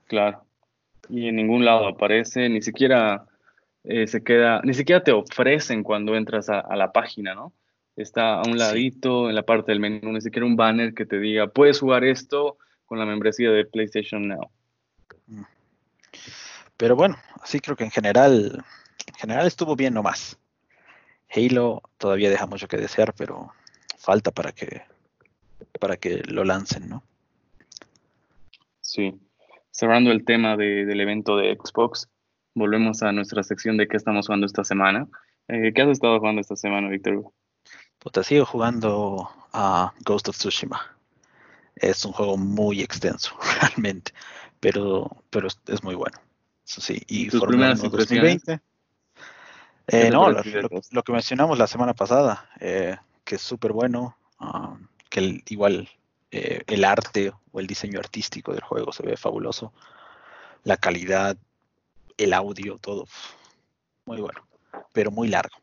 Claro 0.07 0.45
y 1.09 1.27
en 1.27 1.35
ningún 1.35 1.65
lado 1.65 1.87
aparece, 1.87 2.47
ni 2.49 2.61
siquiera 2.61 3.25
eh, 3.83 4.07
se 4.07 4.23
queda, 4.23 4.61
ni 4.63 4.73
siquiera 4.73 5.03
te 5.03 5.11
ofrecen 5.11 5.83
cuando 5.83 6.15
entras 6.15 6.49
a, 6.49 6.75
la 6.75 6.91
página, 6.91 7.33
¿no? 7.33 7.51
Está 7.99 8.39
a 8.39 8.43
un 8.43 8.57
ladito 8.57 9.29
en 9.29 9.35
la 9.35 9.43
parte 9.43 9.71
del 9.71 9.79
menú, 9.79 10.11
ni 10.11 10.21
siquiera 10.21 10.45
un 10.45 10.55
banner 10.55 10.93
que 10.93 11.05
te 11.05 11.19
diga, 11.19 11.47
puedes 11.47 11.79
jugar 11.79 12.03
esto 12.03 12.57
con 12.85 12.97
la 12.97 13.05
membresía 13.05 13.51
de 13.51 13.65
PlayStation 13.65 14.27
Now. 14.27 14.49
Mm. 15.27 15.43
Pero 16.77 16.95
bueno, 16.95 17.17
así 17.41 17.59
creo 17.59 17.75
que 17.75 17.83
en 17.83 17.91
general, 17.91 18.63
en 19.07 19.13
general 19.15 19.45
estuvo 19.45 19.75
bien 19.75 19.93
nomás. 19.93 20.39
Halo 21.29 21.83
todavía 21.97 22.29
deja 22.29 22.47
mucho 22.47 22.67
que 22.67 22.77
desear, 22.77 23.13
pero 23.13 23.51
falta 23.97 24.31
para 24.31 24.51
que 24.51 24.81
para 25.79 25.97
que 25.97 26.23
lo 26.25 26.43
lancen, 26.43 26.89
¿no? 26.89 27.03
Sí 28.81 29.13
cerrando 29.79 30.11
el 30.11 30.25
tema 30.25 30.57
del 30.57 30.99
evento 30.99 31.37
de 31.37 31.55
Xbox, 31.55 32.09
volvemos 32.53 33.01
a 33.01 33.13
nuestra 33.13 33.43
sección 33.43 33.77
de 33.77 33.87
qué 33.87 33.95
estamos 33.95 34.25
jugando 34.27 34.45
esta 34.45 34.65
semana. 34.65 35.07
Eh, 35.47 35.71
¿Qué 35.73 35.81
has 35.81 35.87
estado 35.87 36.19
jugando 36.19 36.41
esta 36.41 36.57
semana, 36.57 36.89
Víctor? 36.89 37.31
Pues 37.99 38.27
sigo 38.27 38.45
jugando 38.45 39.29
a 39.53 39.93
Ghost 40.05 40.29
of 40.29 40.37
Tsushima. 40.37 40.95
Es 41.75 42.03
un 42.05 42.13
juego 42.13 42.37
muy 42.37 42.81
extenso, 42.81 43.37
realmente, 43.61 44.13
pero, 44.59 45.09
pero 45.29 45.47
es 45.47 45.83
muy 45.83 45.95
bueno. 45.95 46.17
Eso 46.65 46.81
sí, 46.81 47.01
y 47.07 47.29
¿Tus 47.29 47.43
primeras 47.45 47.81
2020. 47.81 48.61
Eh, 49.91 50.11
no, 50.11 50.29
lo, 50.29 51.03
que 51.03 51.11
mencionamos 51.11 51.57
la 51.57 51.65
semana 51.65 51.95
pasada, 51.95 52.47
eh, 52.59 52.95
que 53.23 53.35
es 53.35 53.41
súper 53.41 53.71
bueno, 53.71 54.15
ah, 54.37 54.77
que 55.09 55.43
igual 55.49 55.89
eh, 56.29 56.61
el 56.67 56.83
arte 56.85 57.33
o 57.51 57.59
el 57.59 57.65
diseño 57.65 57.99
artístico 57.99 58.53
del 58.53 58.61
juego 58.61 58.91
se 58.91 59.01
ve 59.01 59.17
fabuloso. 59.17 59.73
La 60.63 60.77
calidad, 60.77 61.37
el 62.17 62.33
audio, 62.33 62.77
todo. 62.77 63.07
Muy 64.05 64.21
bueno, 64.21 64.47
pero 64.93 65.09
muy 65.09 65.27
largo. 65.27 65.57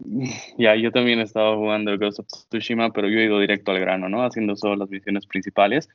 Ya, 0.58 0.74
yo 0.76 0.90
también 0.92 1.20
he 1.20 1.22
estado 1.22 1.56
jugando 1.56 1.96
Ghost 1.98 2.20
of 2.20 2.26
Tsushima, 2.26 2.90
pero 2.90 3.08
yo 3.08 3.18
he 3.18 3.24
ido 3.24 3.40
directo 3.40 3.72
al 3.72 3.80
grano, 3.80 4.08
¿no? 4.08 4.24
Haciendo 4.24 4.56
solo 4.56 4.76
las 4.76 4.90
misiones 4.90 5.26
principales. 5.26 5.88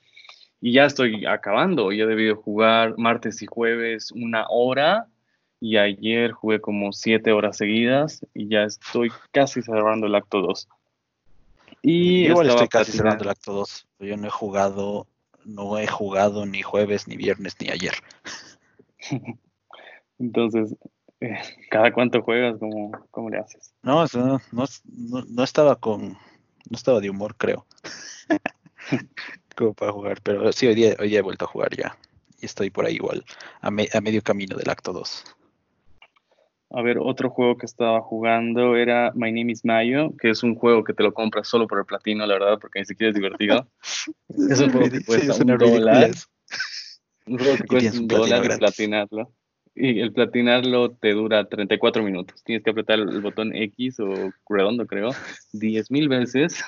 Y 0.61 0.73
ya 0.73 0.85
estoy 0.85 1.25
acabando. 1.25 1.91
Yo 1.91 2.05
he 2.05 2.07
debido 2.07 2.35
jugar 2.35 2.95
martes 2.97 3.41
y 3.41 3.45
jueves 3.45 4.11
una 4.11 4.45
hora. 4.49 5.07
Y 5.59 5.77
ayer 5.77 6.31
jugué 6.31 6.59
como 6.59 6.93
siete 6.93 7.31
horas 7.31 7.57
seguidas. 7.57 8.25
Y 8.33 8.47
ya 8.47 8.63
estoy 8.63 9.11
casi 9.31 9.61
cerrando 9.61 10.07
el 10.07 10.15
acto 10.15 10.41
2. 10.41 10.67
Y 11.81 12.25
igual 12.27 12.49
estoy 12.49 12.67
casi 12.67 12.91
cerrando 12.93 13.23
el 13.25 13.29
acto 13.29 13.53
2. 13.53 13.87
Yo 13.99 14.17
no 14.17 14.27
he 14.27 14.31
jugado, 14.31 15.07
no 15.43 15.77
he 15.77 15.87
jugado 15.87 16.45
ni 16.45 16.61
jueves, 16.61 17.07
ni 17.07 17.15
viernes, 17.15 17.55
ni 17.59 17.69
ayer. 17.69 17.93
Entonces, 20.19 20.75
¿cada 21.69 21.91
cuánto 21.91 22.21
juegas? 22.21 22.57
¿Cómo, 22.59 22.91
cómo 23.11 23.29
le 23.29 23.39
haces? 23.39 23.73
No, 23.83 24.05
no, 24.13 24.41
no, 24.51 25.43
estaba 25.43 25.75
con, 25.75 26.09
no 26.09 26.75
estaba 26.75 26.99
de 26.99 27.09
humor, 27.09 27.35
creo. 27.37 27.65
como 29.55 29.73
para 29.73 29.91
jugar, 29.91 30.19
pero 30.21 30.51
sí, 30.51 30.67
hoy 30.67 30.75
día, 30.75 30.95
hoy 30.99 31.09
día 31.09 31.19
he 31.19 31.23
vuelto 31.23 31.45
a 31.45 31.47
jugar 31.47 31.75
ya. 31.75 31.97
Y 32.41 32.45
estoy 32.45 32.69
por 32.69 32.85
ahí 32.85 32.95
igual, 32.95 33.23
a, 33.61 33.67
a 33.67 34.01
medio 34.01 34.21
camino 34.21 34.57
del 34.57 34.69
acto 34.69 34.93
2. 34.93 35.23
A 36.71 36.81
ver, 36.81 36.97
otro 36.99 37.29
juego 37.29 37.57
que 37.57 37.65
estaba 37.65 38.01
jugando 38.01 38.75
era 38.75 39.11
My 39.15 39.31
Name 39.31 39.51
is 39.51 39.63
Mayo, 39.63 40.11
que 40.19 40.31
es 40.31 40.43
un 40.43 40.55
juego 40.55 40.83
que 40.83 40.93
te 40.93 41.03
lo 41.03 41.13
compras 41.13 41.47
solo 41.47 41.67
por 41.67 41.79
el 41.79 41.85
platino, 41.85 42.25
la 42.25 42.33
verdad, 42.33 42.57
porque 42.59 42.79
ni 42.79 42.85
siquiera 42.85 43.11
es 43.11 43.15
divertido. 43.15 43.67
es 44.27 44.59
un 44.59 44.71
juego 44.71 44.89
que 44.89 45.05
cuesta 45.05 45.35
un 45.35 45.57
dólar. 45.57 46.11
Un 47.27 47.37
juego 47.37 47.55
que 47.57 47.65
cuesta 47.65 47.97
un 47.97 48.07
dólar 48.07 48.57
platinarlo. 48.57 49.31
Y 49.75 49.99
el 49.99 50.13
platinarlo 50.13 50.91
te 50.91 51.11
dura 51.11 51.45
34 51.45 52.01
minutos. 52.01 52.41
Tienes 52.43 52.63
que 52.63 52.71
apretar 52.71 52.99
el 52.99 53.19
botón 53.19 53.53
X 53.53 53.99
o 53.99 54.31
redondo, 54.47 54.87
creo, 54.87 55.09
10.000 55.51 56.07
veces. 56.07 56.63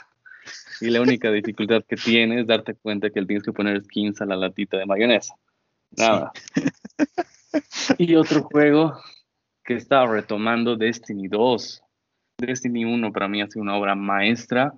Y 0.82 0.90
la 0.90 1.02
única 1.02 1.32
dificultad 1.32 1.84
que 1.88 1.96
tienes 1.96 2.42
es 2.42 2.48
darte 2.48 2.76
cuenta 2.76 3.10
que 3.10 3.26
tienes 3.26 3.44
que 3.44 3.54
poner 3.54 3.82
skins 3.84 4.22
a 4.22 4.26
la 4.26 4.36
latita 4.36 4.78
de 4.78 4.86
mayonesa. 4.86 5.36
Nada. 5.92 6.32
Y 7.98 8.14
otro 8.16 8.44
juego 8.44 9.00
que 9.64 9.76
estaba 9.76 10.12
retomando 10.12 10.76
Destiny 10.76 11.28
2. 11.28 11.82
Destiny 12.38 12.86
1 12.86 13.12
para 13.12 13.28
mí 13.28 13.42
ha 13.42 13.48
sido 13.48 13.64
una 13.64 13.76
obra 13.76 13.96
maestra. 13.96 14.74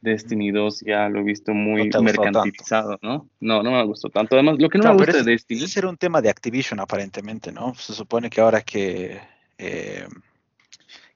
Destiny 0.00 0.50
2 0.50 0.82
ya 0.86 1.08
lo 1.08 1.20
he 1.20 1.22
visto 1.22 1.52
muy 1.52 1.90
mercantilizado, 2.00 2.98
¿no? 3.02 3.28
No, 3.40 3.62
no 3.62 3.70
me 3.70 3.84
gustó 3.84 4.08
tanto. 4.08 4.34
Además, 4.34 4.56
lo 4.58 4.68
que 4.68 4.78
no, 4.78 4.94
me 4.94 4.94
gusta 4.94 5.22
de 5.22 5.32
Destiny. 5.32 5.64
Ese 5.64 5.80
era 5.80 5.88
un 5.88 5.96
tema 5.96 6.22
de 6.22 6.30
Activision, 6.30 6.80
aparentemente, 6.80 7.52
¿no? 7.52 7.74
Se 7.74 7.92
supone 7.92 8.30
que 8.30 8.40
ahora 8.40 8.62
que, 8.62 9.20
eh, 9.58 10.06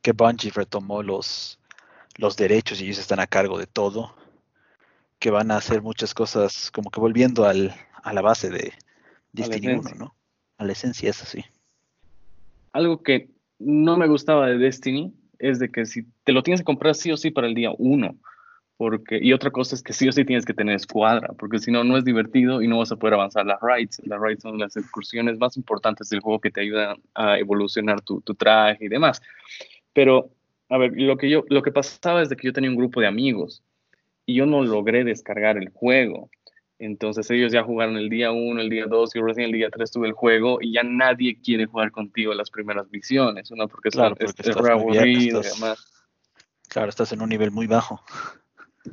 que 0.02 0.12
Bungie 0.12 0.50
retomó 0.50 1.02
los, 1.02 1.58
los 2.16 2.36
derechos 2.36 2.80
y 2.80 2.84
ellos 2.84 2.98
están 2.98 3.20
a 3.20 3.26
cargo 3.26 3.58
de 3.58 3.66
todo, 3.66 4.14
que 5.18 5.30
van 5.30 5.50
a 5.50 5.56
hacer 5.56 5.80
muchas 5.80 6.12
cosas, 6.12 6.70
como 6.70 6.90
que 6.90 7.00
volviendo 7.00 7.46
al, 7.46 7.74
a 8.02 8.12
la 8.12 8.20
base 8.20 8.50
de 8.50 8.72
Destiny 9.32 9.74
1, 9.74 9.90
¿no? 9.96 10.14
A 10.58 10.64
la 10.64 10.72
esencia 10.72 11.10
es 11.10 11.22
así 11.22 11.44
algo 12.74 13.02
que 13.02 13.30
no 13.58 13.96
me 13.96 14.08
gustaba 14.08 14.48
de 14.48 14.58
Destiny 14.58 15.14
es 15.38 15.58
de 15.58 15.70
que 15.70 15.86
si 15.86 16.02
te 16.24 16.32
lo 16.32 16.42
tienes 16.42 16.60
que 16.60 16.64
comprar 16.64 16.94
sí 16.94 17.10
o 17.12 17.16
sí 17.16 17.30
para 17.30 17.46
el 17.46 17.54
día 17.54 17.70
uno. 17.78 18.16
Porque, 18.76 19.18
y 19.22 19.32
otra 19.32 19.50
cosa 19.50 19.76
es 19.76 19.82
que 19.82 19.92
sí 19.92 20.08
o 20.08 20.12
sí 20.12 20.24
tienes 20.24 20.44
que 20.44 20.52
tener 20.52 20.74
escuadra, 20.74 21.28
porque 21.38 21.60
si 21.60 21.70
no, 21.70 21.84
no 21.84 21.96
es 21.96 22.04
divertido 22.04 22.60
y 22.60 22.66
no 22.66 22.78
vas 22.78 22.90
a 22.90 22.96
poder 22.96 23.14
avanzar 23.14 23.46
las 23.46 23.60
raids. 23.60 24.02
Las 24.04 24.20
raids 24.20 24.42
son 24.42 24.58
las 24.58 24.76
excursiones 24.76 25.38
más 25.38 25.56
importantes 25.56 26.08
del 26.08 26.20
juego 26.20 26.40
que 26.40 26.50
te 26.50 26.60
ayudan 26.60 26.96
a 27.14 27.38
evolucionar 27.38 28.00
tu, 28.00 28.20
tu 28.20 28.34
traje 28.34 28.86
y 28.86 28.88
demás. 28.88 29.22
Pero, 29.92 30.30
a 30.68 30.78
ver, 30.78 30.92
lo 30.96 31.16
que, 31.16 31.30
yo, 31.30 31.44
lo 31.48 31.62
que 31.62 31.70
pasaba 31.70 32.20
es 32.20 32.28
de 32.28 32.36
que 32.36 32.48
yo 32.48 32.52
tenía 32.52 32.70
un 32.70 32.76
grupo 32.76 33.00
de 33.00 33.06
amigos 33.06 33.62
y 34.26 34.34
yo 34.34 34.46
no 34.46 34.64
logré 34.64 35.04
descargar 35.04 35.56
el 35.56 35.68
juego. 35.68 36.30
Entonces 36.78 37.30
ellos 37.30 37.52
ya 37.52 37.62
jugaron 37.62 37.96
el 37.96 38.08
día 38.08 38.32
1, 38.32 38.60
el 38.60 38.68
día 38.68 38.86
2, 38.86 39.14
y 39.14 39.20
recién 39.20 39.46
el 39.46 39.52
día 39.52 39.70
3 39.70 39.90
tuve 39.90 40.08
el 40.08 40.12
juego 40.12 40.58
y 40.60 40.72
ya 40.72 40.82
nadie 40.82 41.38
quiere 41.40 41.66
jugar 41.66 41.92
contigo 41.92 42.34
las 42.34 42.50
primeras 42.50 42.90
misiones, 42.90 43.50
¿no? 43.52 43.68
Porque, 43.68 43.90
claro, 43.90 44.16
porque 44.16 44.50
es, 44.50 44.56
aburrido 44.56 45.40
y 45.40 45.44
demás. 45.44 46.08
Claro, 46.68 46.88
estás 46.88 47.12
en 47.12 47.22
un 47.22 47.28
nivel 47.28 47.52
muy 47.52 47.68
bajo. 47.68 48.02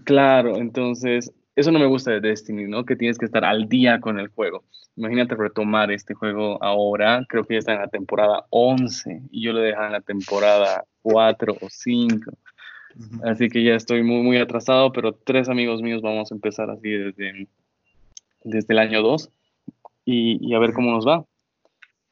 Claro, 0.04 0.58
entonces 0.58 1.32
eso 1.56 1.72
no 1.72 1.80
me 1.80 1.86
gusta 1.86 2.12
de 2.12 2.22
Destiny, 2.22 2.66
¿no? 2.68 2.86
Que 2.86 2.96
tienes 2.96 3.18
que 3.18 3.26
estar 3.26 3.44
al 3.44 3.68
día 3.68 4.00
con 4.00 4.20
el 4.20 4.30
juego. 4.30 4.64
Imagínate 4.96 5.36
retomar 5.36 5.92
este 5.92 6.14
juego 6.14 6.62
ahora, 6.64 7.26
creo 7.28 7.46
que 7.46 7.56
ya 7.56 7.60
está 7.60 7.74
en 7.74 7.82
la 7.82 7.88
temporada 7.88 8.46
11 8.50 9.22
y 9.32 9.44
yo 9.44 9.54
lo 9.54 9.60
dejé 9.60 9.82
en 9.84 9.92
la 9.92 10.02
temporada 10.02 10.86
4 11.02 11.56
o 11.60 11.68
5. 11.70 12.32
Así 13.24 13.48
que 13.48 13.64
ya 13.64 13.76
estoy 13.76 14.04
muy, 14.04 14.22
muy 14.22 14.38
atrasado, 14.38 14.92
pero 14.92 15.14
tres 15.14 15.48
amigos 15.50 15.82
míos 15.82 16.02
vamos 16.02 16.32
a 16.32 16.36
empezar 16.36 16.70
así 16.70 16.90
desde 16.90 17.48
desde 18.44 18.74
el 18.74 18.80
año 18.80 19.02
2 19.02 19.30
y, 20.06 20.54
a 20.54 20.60
ver 20.60 20.74
cómo 20.74 20.92
nos 20.92 21.08
va. 21.08 21.26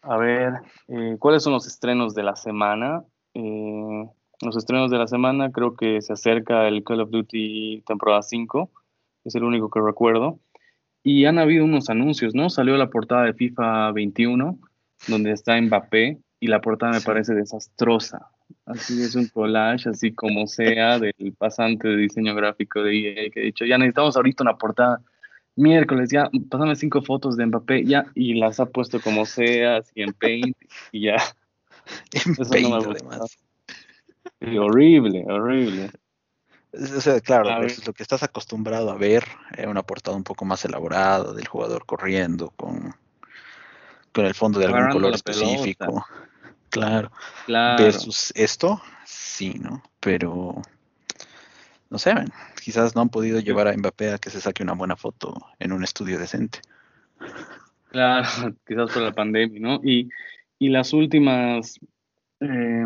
A 0.01 0.17
ver, 0.17 0.53
eh, 0.87 1.17
¿cuáles 1.19 1.43
son 1.43 1.53
los 1.53 1.67
estrenos 1.67 2.15
de 2.15 2.23
la 2.23 2.35
semana? 2.35 3.03
Eh, 3.33 4.05
los 4.41 4.56
estrenos 4.56 4.89
de 4.89 4.97
la 4.97 5.08
semana 5.08 5.52
creo 5.52 5.75
que 5.75 6.02
se 6.02 6.13
acerca 6.13 6.67
el 6.67 6.84
Call 6.84 7.02
of 7.02 7.12
Duty 7.12 7.84
temporada 7.86 8.21
5, 8.21 8.71
es 9.25 9.36
el 9.36 9.43
único 9.43 9.69
que 9.69 9.82
recuerdo. 9.82 10.39
Y 11.04 11.25
han 11.25 11.39
habido 11.39 11.65
unos 11.65 11.89
anuncios, 11.89 12.36
¿no? 12.36 12.49
Salió 12.49 12.75
la 12.78 12.89
portada 12.89 13.23
de 13.23 13.34
FIFA 13.34 13.91
21, 13.91 14.60
donde 15.08 15.32
está 15.32 15.60
Mbappé, 15.60 16.19
y 16.39 16.47
la 16.47 16.62
portada 16.62 16.93
me 16.93 17.02
parece 17.02 17.34
desastrosa. 17.34 18.30
Así 18.65 19.02
es 19.02 19.15
un 19.15 19.28
collage, 19.28 19.89
así 19.89 20.13
como 20.13 20.47
sea, 20.47 20.99
del 20.99 21.34
pasante 21.38 21.88
de 21.88 21.97
diseño 21.97 22.34
gráfico 22.36 22.82
de 22.82 22.97
EA, 22.97 23.30
que 23.30 23.41
he 23.41 23.45
dicho, 23.45 23.65
ya 23.65 23.78
necesitamos 23.78 24.15
ahorita 24.15 24.43
una 24.43 24.58
portada 24.58 25.02
miércoles, 25.56 26.10
ya, 26.12 26.30
pásame 26.49 26.75
cinco 26.75 27.02
fotos 27.02 27.36
de 27.36 27.45
Mbappé, 27.45 27.86
ya, 27.86 28.06
y 28.15 28.36
las 28.36 28.60
ha 28.60 28.65
puesto 28.65 28.99
como 29.02 29.25
sea, 29.25 29.78
así 29.78 30.02
en 30.02 30.13
Paint, 30.13 30.56
y 30.91 31.02
ya. 31.04 31.17
En 32.13 32.34
Eso 32.34 32.49
Paint, 32.49 32.69
no 32.69 32.80
me 32.80 32.86
además. 32.86 33.38
Horrible, 34.41 35.25
horrible. 35.28 35.91
O 36.71 37.02
sea, 37.02 37.19
claro, 37.19 37.63
es 37.63 37.86
lo 37.86 37.93
que 37.93 38.04
estás 38.04 38.21
acostumbrado 38.23 38.91
a 38.91 38.95
ver, 38.95 39.25
eh, 39.58 39.67
una 39.67 39.84
portada 39.84 40.15
un 40.15 40.23
poco 40.23 40.45
más 40.45 40.63
elaborada 40.65 41.34
del 41.34 41.47
jugador 41.47 41.86
corriendo 41.86 42.52
con, 42.52 42.95
con 44.13 44.25
el 44.25 44.36
fondo 44.36 44.60
de 44.60 44.67
algún 44.67 44.89
color 44.89 45.15
específico. 45.15 46.06
Claro. 46.69 47.12
claro. 47.45 47.84
Versus 47.84 48.32
esto, 48.36 48.80
sí, 49.04 49.56
¿no? 49.60 49.82
Pero 49.99 50.62
no 51.89 51.97
sé, 51.97 52.13
quizás 52.63 52.95
no 52.95 53.02
han 53.02 53.10
podido 53.10 53.39
llevar 53.39 53.67
a 53.67 53.75
Mbappé 53.75 54.13
a 54.13 54.17
que 54.19 54.30
se 54.30 54.39
saque 54.39 54.62
una 54.62 54.73
buena 54.73 54.95
foto 54.95 55.36
en 55.58 55.71
un 55.71 55.84
estudio 55.84 56.19
decente. 56.19 56.60
Claro, 57.89 58.28
quizás 58.67 58.91
por 58.91 59.02
la 59.02 59.12
pandemia, 59.12 59.60
¿no? 59.60 59.82
Y, 59.84 60.10
y 60.60 60.69
las 60.69 60.93
últimas, 60.93 61.80
eh, 62.41 62.86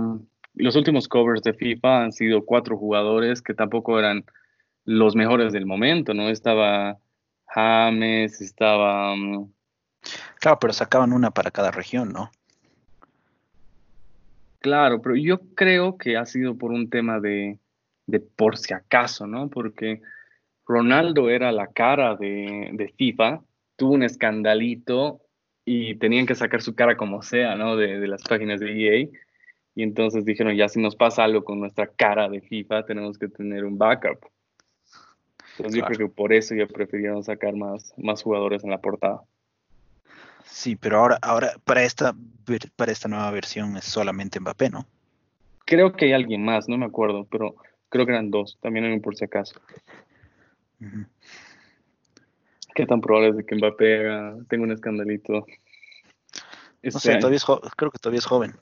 los 0.56 0.76
últimos 0.76 1.08
covers 1.08 1.42
de 1.42 1.54
FIFA 1.54 2.04
han 2.04 2.12
sido 2.12 2.46
cuatro 2.46 2.78
jugadores 2.78 3.42
que 3.42 3.54
tampoco 3.54 4.00
eran 4.00 4.26
los 4.86 5.16
mejores 5.16 5.54
del 5.54 5.66
momento, 5.66 6.14
¿no? 6.14 6.30
Estaba 6.30 6.98
James, 7.48 8.42
estaba... 8.42 9.16
Mm, 9.16 9.52
claro, 10.40 10.60
pero 10.60 10.74
sacaban 10.74 11.14
una 11.14 11.32
para 11.32 11.52
cada 11.52 11.72
región, 11.72 12.12
¿no? 12.12 12.32
Claro, 14.60 15.02
pero 15.02 15.16
yo 15.16 15.42
creo 15.56 15.98
que 15.98 16.16
ha 16.18 16.26
sido 16.26 16.58
por 16.58 16.72
un 16.72 16.90
tema 16.90 17.20
de, 17.20 17.60
de 18.06 18.20
por 18.20 18.58
si 18.58 18.74
acaso, 18.74 19.28
¿no? 19.28 19.50
Porque 19.50 20.02
Ronaldo 20.66 21.30
era 21.30 21.52
la 21.52 21.68
cara 21.68 22.16
de, 22.16 22.70
de, 22.74 22.88
FIFA, 22.90 23.42
tuvo 23.76 23.94
un 23.94 24.04
escandalito 24.04 25.22
y 25.66 25.96
tenían 25.96 26.26
que 26.26 26.36
sacar 26.36 26.62
su 26.62 26.76
cara 26.76 26.96
como 26.96 27.22
sea, 27.22 27.56
¿no? 27.56 27.76
De, 27.76 28.00
de, 28.00 28.08
las 28.08 28.24
páginas 28.24 28.62
de 28.62 29.02
EA. 29.02 29.08
Y 29.76 29.84
entonces 29.84 30.26
dijeron, 30.26 30.56
ya 30.56 30.70
si 30.70 30.80
nos 30.80 30.96
pasa 30.96 31.24
algo 31.24 31.44
con 31.44 31.60
nuestra 31.60 31.88
cara 31.88 32.30
de 32.30 32.42
FIFA, 32.42 32.86
tenemos 32.86 33.18
que 33.18 33.28
tener 33.28 33.66
un 33.66 33.78
backup. 33.78 34.20
Entonces 35.58 35.80
yo 35.80 35.86
creo 35.86 36.10
que 36.10 36.14
por 36.14 36.34
eso 36.34 36.56
ya 36.56 36.68
prefirieron 36.68 37.24
sacar 37.24 37.56
más, 37.56 37.94
más 37.98 38.24
jugadores 38.24 38.64
en 38.64 38.72
la 38.72 38.80
portada. 38.80 39.22
Sí, 40.46 40.76
pero 40.76 41.00
ahora, 41.00 41.18
ahora 41.22 41.54
para 41.64 41.84
esta 41.84 42.16
para 42.76 42.92
esta 42.92 43.08
nueva 43.08 43.32
versión 43.32 43.78
es 43.78 43.86
solamente 43.86 44.40
Mbappé, 44.40 44.70
¿no? 44.70 44.86
Creo 45.66 45.94
que 45.94 46.06
hay 46.06 46.14
alguien 46.14 46.44
más, 46.44 46.68
no 46.68 46.78
me 46.78 46.86
acuerdo, 46.86 47.26
pero 47.32 47.56
Creo 47.94 48.08
que 48.08 48.12
eran 48.12 48.32
dos, 48.32 48.58
también 48.60 48.86
en 48.86 48.94
un 48.94 49.02
por 49.02 49.16
si 49.16 49.24
acaso. 49.24 49.62
¿Qué 52.74 52.88
tan 52.88 53.00
probable 53.02 53.30
es 53.30 53.38
de 53.38 53.46
que 53.46 53.54
Mbappé 53.54 54.46
tenga 54.50 54.64
un 54.64 54.72
escandalito? 54.72 55.46
no 56.82 56.92
sé, 57.00 57.18
todavía 57.18 57.38
creo 57.78 57.92
que 57.92 58.00
todavía 58.00 58.18
es 58.18 58.26
joven. 58.26 58.56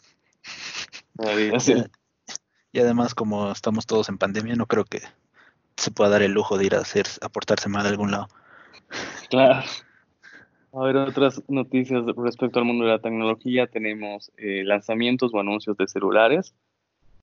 Y 2.73 2.79
además, 2.79 3.13
como 3.15 3.51
estamos 3.51 3.85
todos 3.85 4.09
en 4.09 4.17
pandemia, 4.17 4.55
no 4.55 4.65
creo 4.65 4.85
que 4.85 5.01
se 5.75 5.91
pueda 5.91 6.09
dar 6.09 6.21
el 6.21 6.31
lujo 6.31 6.57
de 6.57 6.65
ir 6.65 6.75
a 6.75 6.79
hacer, 6.79 7.05
a 7.21 7.29
portarse 7.29 7.69
mal 7.69 7.85
a 7.85 7.89
algún 7.89 8.11
lado. 8.11 8.27
Claro. 9.29 9.63
A 10.73 10.83
ver, 10.83 10.95
otras 10.95 11.41
noticias 11.49 12.03
respecto 12.15 12.59
al 12.59 12.65
mundo 12.65 12.85
de 12.85 12.91
la 12.91 12.99
tecnología. 12.99 13.67
Tenemos 13.67 14.31
eh, 14.37 14.63
lanzamientos 14.63 15.33
o 15.33 15.39
anuncios 15.39 15.75
de 15.75 15.87
celulares. 15.87 16.53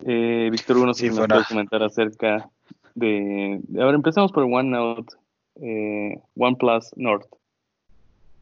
Eh, 0.04 0.48
Víctor 0.52 0.76
Hugo, 0.76 0.94
si 0.94 1.08
nos 1.08 1.26
puede 1.26 1.44
comentar 1.48 1.82
acerca 1.82 2.48
de, 2.94 3.60
A 3.80 3.84
ver, 3.86 3.94
empezamos 3.94 4.32
por 4.32 4.44
OneNote, 4.44 5.14
eh, 5.62 6.20
OnePlus 6.36 6.90
Nord. 6.96 7.26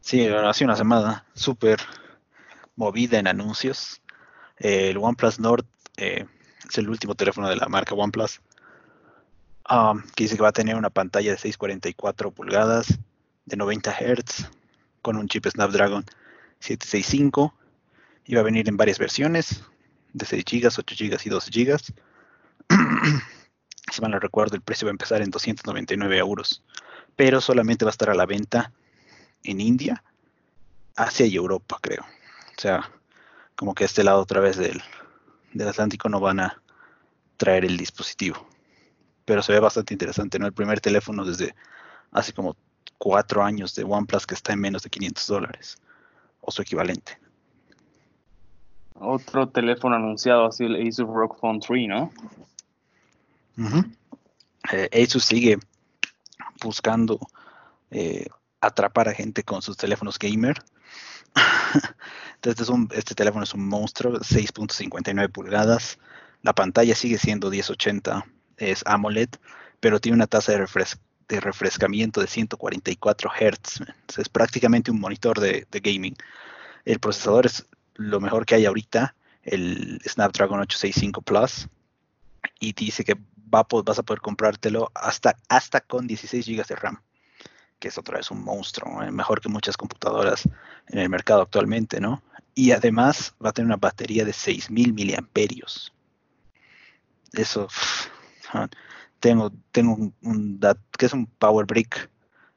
Sí, 0.01 0.27
hace 0.27 0.65
una 0.65 0.75
semana 0.75 1.25
súper 1.33 1.79
movida 2.75 3.17
en 3.19 3.27
anuncios. 3.27 4.01
Eh, 4.59 4.89
el 4.89 4.97
OnePlus 4.97 5.39
Nord 5.39 5.65
eh, 5.97 6.25
es 6.67 6.77
el 6.77 6.89
último 6.89 7.15
teléfono 7.15 7.49
de 7.49 7.55
la 7.55 7.67
marca 7.67 7.95
OnePlus. 7.95 8.41
Um, 9.69 10.01
que 10.15 10.23
dice 10.23 10.37
que 10.37 10.41
va 10.41 10.49
a 10.49 10.53
tener 10.53 10.77
una 10.77 10.89
pantalla 10.89 11.31
de 11.31 11.37
644 11.37 12.31
pulgadas 12.31 12.97
de 13.45 13.57
90 13.57 13.91
Hz 13.91 14.49
con 15.01 15.17
un 15.17 15.27
chip 15.27 15.45
Snapdragon 15.45 16.05
765 16.59 17.53
y 18.25 18.35
va 18.35 18.41
a 18.41 18.45
venir 18.45 18.69
en 18.69 18.77
varias 18.77 18.97
versiones 18.97 19.63
de 20.13 20.25
6 20.25 20.45
GB, 20.45 20.67
8 20.77 20.95
GB 20.97 21.17
y 21.25 21.29
12 21.29 21.51
GB. 21.51 21.79
si 23.91 24.01
mal 24.01 24.11
no 24.11 24.19
recuerdo, 24.19 24.55
el 24.55 24.61
precio 24.61 24.85
va 24.85 24.91
a 24.91 24.91
empezar 24.91 25.21
en 25.21 25.31
299 25.31 26.17
euros, 26.17 26.63
pero 27.15 27.41
solamente 27.41 27.85
va 27.85 27.89
a 27.89 27.91
estar 27.91 28.09
a 28.09 28.15
la 28.15 28.25
venta 28.25 28.71
en 29.43 29.61
India, 29.61 30.03
Asia 30.95 31.25
y 31.25 31.35
Europa, 31.35 31.77
creo. 31.81 32.03
O 32.03 32.61
sea, 32.61 32.89
como 33.57 33.73
que 33.73 33.83
a 33.83 33.87
este 33.87 34.03
lado 34.03 34.21
otra 34.21 34.39
vez 34.39 34.55
del, 34.55 34.81
del 35.51 35.67
Atlántico 35.67 36.07
no 36.07 36.21
van 36.21 36.39
a 36.39 36.61
traer 37.35 37.65
el 37.65 37.75
dispositivo. 37.75 38.47
Pero 39.25 39.41
se 39.41 39.51
ve 39.51 39.59
bastante 39.59 39.93
interesante, 39.93 40.39
¿no? 40.39 40.45
El 40.45 40.53
primer 40.53 40.79
teléfono 40.79 41.25
desde 41.25 41.53
hace 42.11 42.31
como 42.31 42.55
cuatro 42.97 43.43
años 43.43 43.75
de 43.75 43.83
OnePlus 43.83 44.25
que 44.25 44.35
está 44.35 44.53
en 44.53 44.61
menos 44.61 44.83
de 44.83 44.89
500 44.89 45.27
dólares, 45.27 45.77
o 46.39 46.51
su 46.51 46.61
equivalente. 46.61 47.19
Otro 48.93 49.49
teléfono 49.49 49.95
anunciado 49.95 50.51
sido 50.51 50.75
el 50.75 50.87
Asus 50.87 51.07
ROG 51.07 51.39
Phone 51.39 51.59
3, 51.59 51.87
¿no? 51.87 52.11
Eh, 54.71 55.03
Asus 55.03 55.25
sigue 55.25 55.57
buscando 56.61 57.19
eh, 57.91 58.27
atrapar 58.61 59.09
a 59.09 59.13
gente 59.13 59.43
con 59.43 59.61
sus 59.61 59.77
teléfonos 59.77 60.17
gamer. 60.17 60.63
Entonces 62.41 62.69
este 62.91 63.15
teléfono 63.15 63.43
es 63.43 63.53
un 63.53 63.67
monstruo, 63.67 64.19
6.59 64.19 65.31
pulgadas. 65.31 65.97
La 66.43 66.53
pantalla 66.53 66.95
sigue 66.95 67.17
siendo 67.17 67.49
1080, 67.49 68.25
es 68.57 68.83
AMOLED, 68.85 69.29
pero 69.79 69.99
tiene 69.99 70.15
una 70.15 70.27
tasa 70.27 70.51
de, 70.53 71.39
refrescamiento 71.39 72.21
de 72.21 72.27
144 72.27 73.29
Hz. 73.29 73.81
Es 74.17 74.29
prácticamente 74.29 74.91
un 74.91 74.99
monitor 74.99 75.39
de, 75.39 75.65
gaming. 75.71 76.15
El 76.85 76.99
procesador 76.99 77.47
es 77.47 77.65
lo 77.95 78.19
mejor 78.19 78.45
que 78.45 78.55
hay 78.55 78.65
ahorita, 78.65 79.15
el 79.43 79.99
Snapdragon 80.07 80.59
865 80.59 81.21
Plus, 81.21 81.67
y 82.59 82.73
dice 82.73 83.03
que 83.03 83.15
va, 83.53 83.65
vas 83.83 83.99
a 83.99 84.03
poder 84.03 84.21
comprártelo 84.21 84.91
hasta, 84.93 85.35
hasta 85.49 85.81
con 85.81 86.05
16 86.07 86.45
GB 86.45 86.67
de 86.67 86.75
RAM, 86.75 87.01
que 87.79 87.89
es 87.89 87.97
otra 87.97 88.17
vez 88.17 88.31
un 88.31 88.43
monstruo, 88.43 88.99
mejor 89.11 89.41
que 89.41 89.49
muchas 89.49 89.77
computadoras 89.77 90.47
en 90.87 90.99
el 90.99 91.09
mercado 91.09 91.41
actualmente, 91.41 91.99
¿no? 91.99 92.23
Y 92.55 92.71
además 92.71 93.35
va 93.43 93.49
a 93.49 93.53
tener 93.53 93.67
una 93.67 93.77
batería 93.77 94.25
de 94.25 94.33
6000 94.33 94.93
miliamperios. 94.93 95.93
Eso, 97.33 97.67
tengo, 99.19 99.51
tengo 99.71 99.93
un, 99.93 100.13
un, 100.23 100.59
que 100.97 101.05
es 101.05 101.13
un 101.13 101.27
Power 101.27 101.65
Brick 101.65 102.09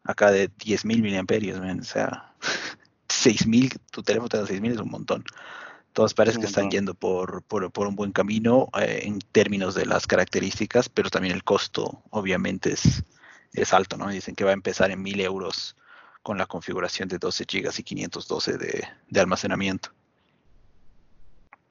acá 0.04 0.30
de 0.30 0.50
10.000 0.50 1.02
miliamperios, 1.02 1.58
o 1.58 1.82
sea, 1.82 2.34
6.000, 3.08 3.78
tu 3.90 4.02
teléfono 4.02 4.28
te 4.28 4.38
da 4.38 4.44
6.000 4.44 4.72
es 4.72 4.78
un 4.78 4.90
montón. 4.90 5.24
Todas 5.92 6.14
parece 6.14 6.38
que 6.38 6.46
están 6.46 6.70
yendo 6.70 6.94
por, 6.94 7.42
por, 7.42 7.86
un 7.88 7.96
buen 7.96 8.12
camino 8.12 8.68
eh, 8.80 9.00
en 9.04 9.18
términos 9.18 9.74
de 9.74 9.86
las 9.86 10.06
características, 10.06 10.88
pero 10.88 11.10
también 11.10 11.34
el 11.34 11.42
costo 11.42 12.02
obviamente 12.10 12.72
es, 12.72 13.02
es 13.52 13.72
alto, 13.72 13.96
¿no? 13.96 14.08
Dicen 14.08 14.34
que 14.34 14.44
va 14.44 14.50
a 14.50 14.54
empezar 14.54 14.90
en 14.90 15.04
1.000 15.04 15.20
euros 15.22 15.76
con 16.22 16.38
la 16.38 16.46
configuración 16.46 17.08
de 17.08 17.18
12 17.18 17.44
GB 17.44 17.72
y 17.78 17.82
512 17.82 18.58
de, 18.58 18.84
de 19.08 19.20
almacenamiento. 19.20 19.90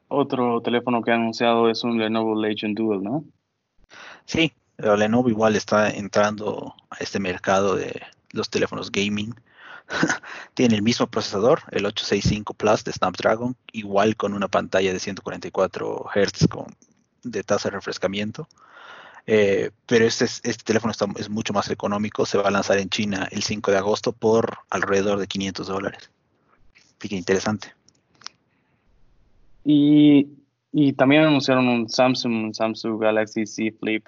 Otro 0.08 0.62
teléfono 0.62 1.02
que 1.02 1.12
ha 1.12 1.16
anunciado 1.16 1.70
es 1.70 1.84
un 1.84 2.00
Lenovo 2.00 2.40
Legion 2.40 2.74
Dual, 2.74 3.04
¿no? 3.04 3.24
Sí, 4.26 4.52
Lenovo 4.78 5.30
igual 5.30 5.56
está 5.56 5.90
entrando 5.90 6.74
a 6.90 6.98
este 6.98 7.20
mercado 7.20 7.76
de 7.76 8.02
los 8.32 8.50
teléfonos 8.50 8.92
gaming 8.92 9.36
Tiene 10.54 10.76
el 10.76 10.82
mismo 10.82 11.08
procesador, 11.08 11.62
el 11.72 11.86
865 11.86 12.54
Plus 12.54 12.84
de 12.84 12.94
Snapdragon, 12.94 13.56
igual 13.72 14.16
con 14.16 14.34
una 14.34 14.48
pantalla 14.48 14.94
de 14.94 15.00
144 15.00 16.06
Hz 16.14 16.48
con, 16.48 16.76
de 17.24 17.44
tasa 17.44 17.70
de 17.70 17.76
refrescamiento. 17.76 18.48
Eh, 19.32 19.70
pero 19.86 20.08
este, 20.08 20.26
este 20.26 20.64
teléfono 20.64 20.90
está, 20.90 21.06
es 21.18 21.30
mucho 21.30 21.54
más 21.54 21.70
económico, 21.70 22.26
se 22.26 22.40
va 22.40 22.48
a 22.48 22.52
lanzar 22.52 22.80
en 22.80 22.90
China 22.90 23.28
el 23.30 23.44
5 23.44 23.70
de 23.70 23.78
agosto 23.78 24.12
por 24.12 24.58
alrededor 24.72 25.20
de 25.20 25.28
500 25.28 25.68
dólares. 25.68 26.10
Así 26.98 27.10
que 27.10 27.16
interesante. 27.16 27.72
Y, 29.64 30.30
y 30.72 30.94
también 30.94 31.26
anunciaron 31.26 31.68
un 31.68 31.88
Samsung, 31.88 32.46
un 32.46 32.56
Samsung 32.56 33.00
Galaxy 33.00 33.46
Z 33.46 33.78
Flip 33.80 34.04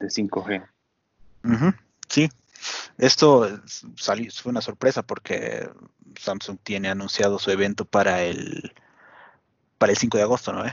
de 0.00 0.08
5G. 0.08 0.66
Sí, 2.08 2.28
Esto 2.98 3.48
salió, 3.94 4.32
fue 4.32 4.50
una 4.50 4.62
sorpresa 4.62 5.04
porque 5.04 5.70
Samsung 6.18 6.58
tiene 6.60 6.88
anunciado 6.88 7.38
su 7.38 7.52
evento 7.52 7.84
para 7.84 8.24
el, 8.24 8.72
para 9.78 9.92
el 9.92 9.96
5 9.96 10.16
de 10.16 10.24
agosto, 10.24 10.52
¿no? 10.52 10.64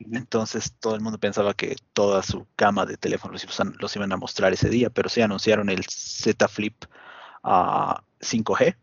Entonces 0.00 0.72
todo 0.80 0.94
el 0.94 1.00
mundo 1.00 1.18
pensaba 1.18 1.54
que 1.54 1.76
toda 1.92 2.22
su 2.22 2.46
gama 2.56 2.86
de 2.86 2.96
teléfonos 2.96 3.46
los, 3.78 3.96
iban 3.96 4.12
a 4.12 4.16
mostrar 4.16 4.52
ese 4.52 4.68
día, 4.68 4.90
pero 4.90 5.08
sí 5.08 5.22
anunciaron 5.22 5.68
el 5.68 5.84
Z 5.84 6.48
Flip 6.48 6.74
5G, 7.42 8.76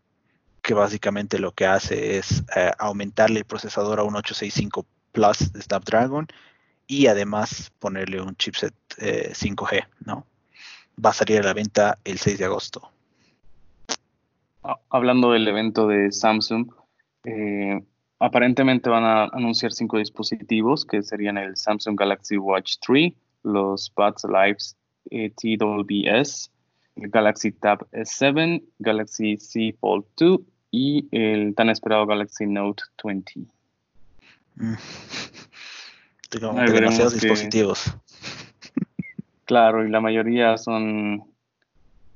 que 0.62 0.74
básicamente 0.74 1.38
lo 1.38 1.52
que 1.52 1.66
hace 1.66 2.18
es 2.18 2.44
eh, 2.56 2.70
aumentarle 2.78 3.40
el 3.40 3.44
procesador 3.44 3.98
a 3.98 4.02
un 4.02 4.16
865 4.16 4.86
Plus 5.12 5.52
de 5.52 5.62
Snapdragon 5.62 6.28
y 6.86 7.06
además 7.06 7.72
ponerle 7.78 8.20
un 8.20 8.36
chipset 8.36 8.74
5G, 8.98 9.78
eh, 9.78 9.86
¿no? 10.04 10.26
Va 11.04 11.10
a 11.10 11.14
salir 11.14 11.40
a 11.40 11.44
la 11.44 11.52
venta 11.54 11.98
el 12.04 12.18
6 12.18 12.38
de 12.38 12.44
agosto. 12.44 12.90
Ah, 14.62 14.76
hablando 14.90 15.32
del 15.32 15.48
evento 15.48 15.88
de 15.88 16.12
Samsung, 16.12 16.70
eh, 17.24 17.82
aparentemente 18.20 18.90
van 18.90 19.04
a 19.04 19.24
anunciar 19.24 19.72
cinco 19.72 19.98
dispositivos 19.98 20.84
que 20.84 21.02
serían 21.02 21.38
el 21.38 21.56
Samsung 21.56 21.98
Galaxy 21.98 22.36
Watch 22.36 22.76
3, 22.86 23.12
los 23.42 23.92
Buds 23.96 24.24
Live 24.24 24.58
eh, 25.10 25.30
TWS, 25.30 26.50
el 26.96 27.08
Galaxy 27.08 27.50
Tab 27.52 27.86
S7, 27.92 28.62
Galaxy 28.78 29.38
Z 29.38 29.76
Fold 29.80 30.04
2 30.18 30.40
y 30.70 31.08
el 31.10 31.54
tan 31.54 31.70
esperado 31.70 32.06
Galaxy 32.06 32.46
Note 32.46 32.82
20. 33.02 33.40
Mm. 34.56 34.74
demasiados 36.72 37.14
dispositivos. 37.14 37.84
Claro, 39.46 39.84
y 39.84 39.90
la 39.90 40.00
mayoría 40.00 40.56
son 40.56 41.24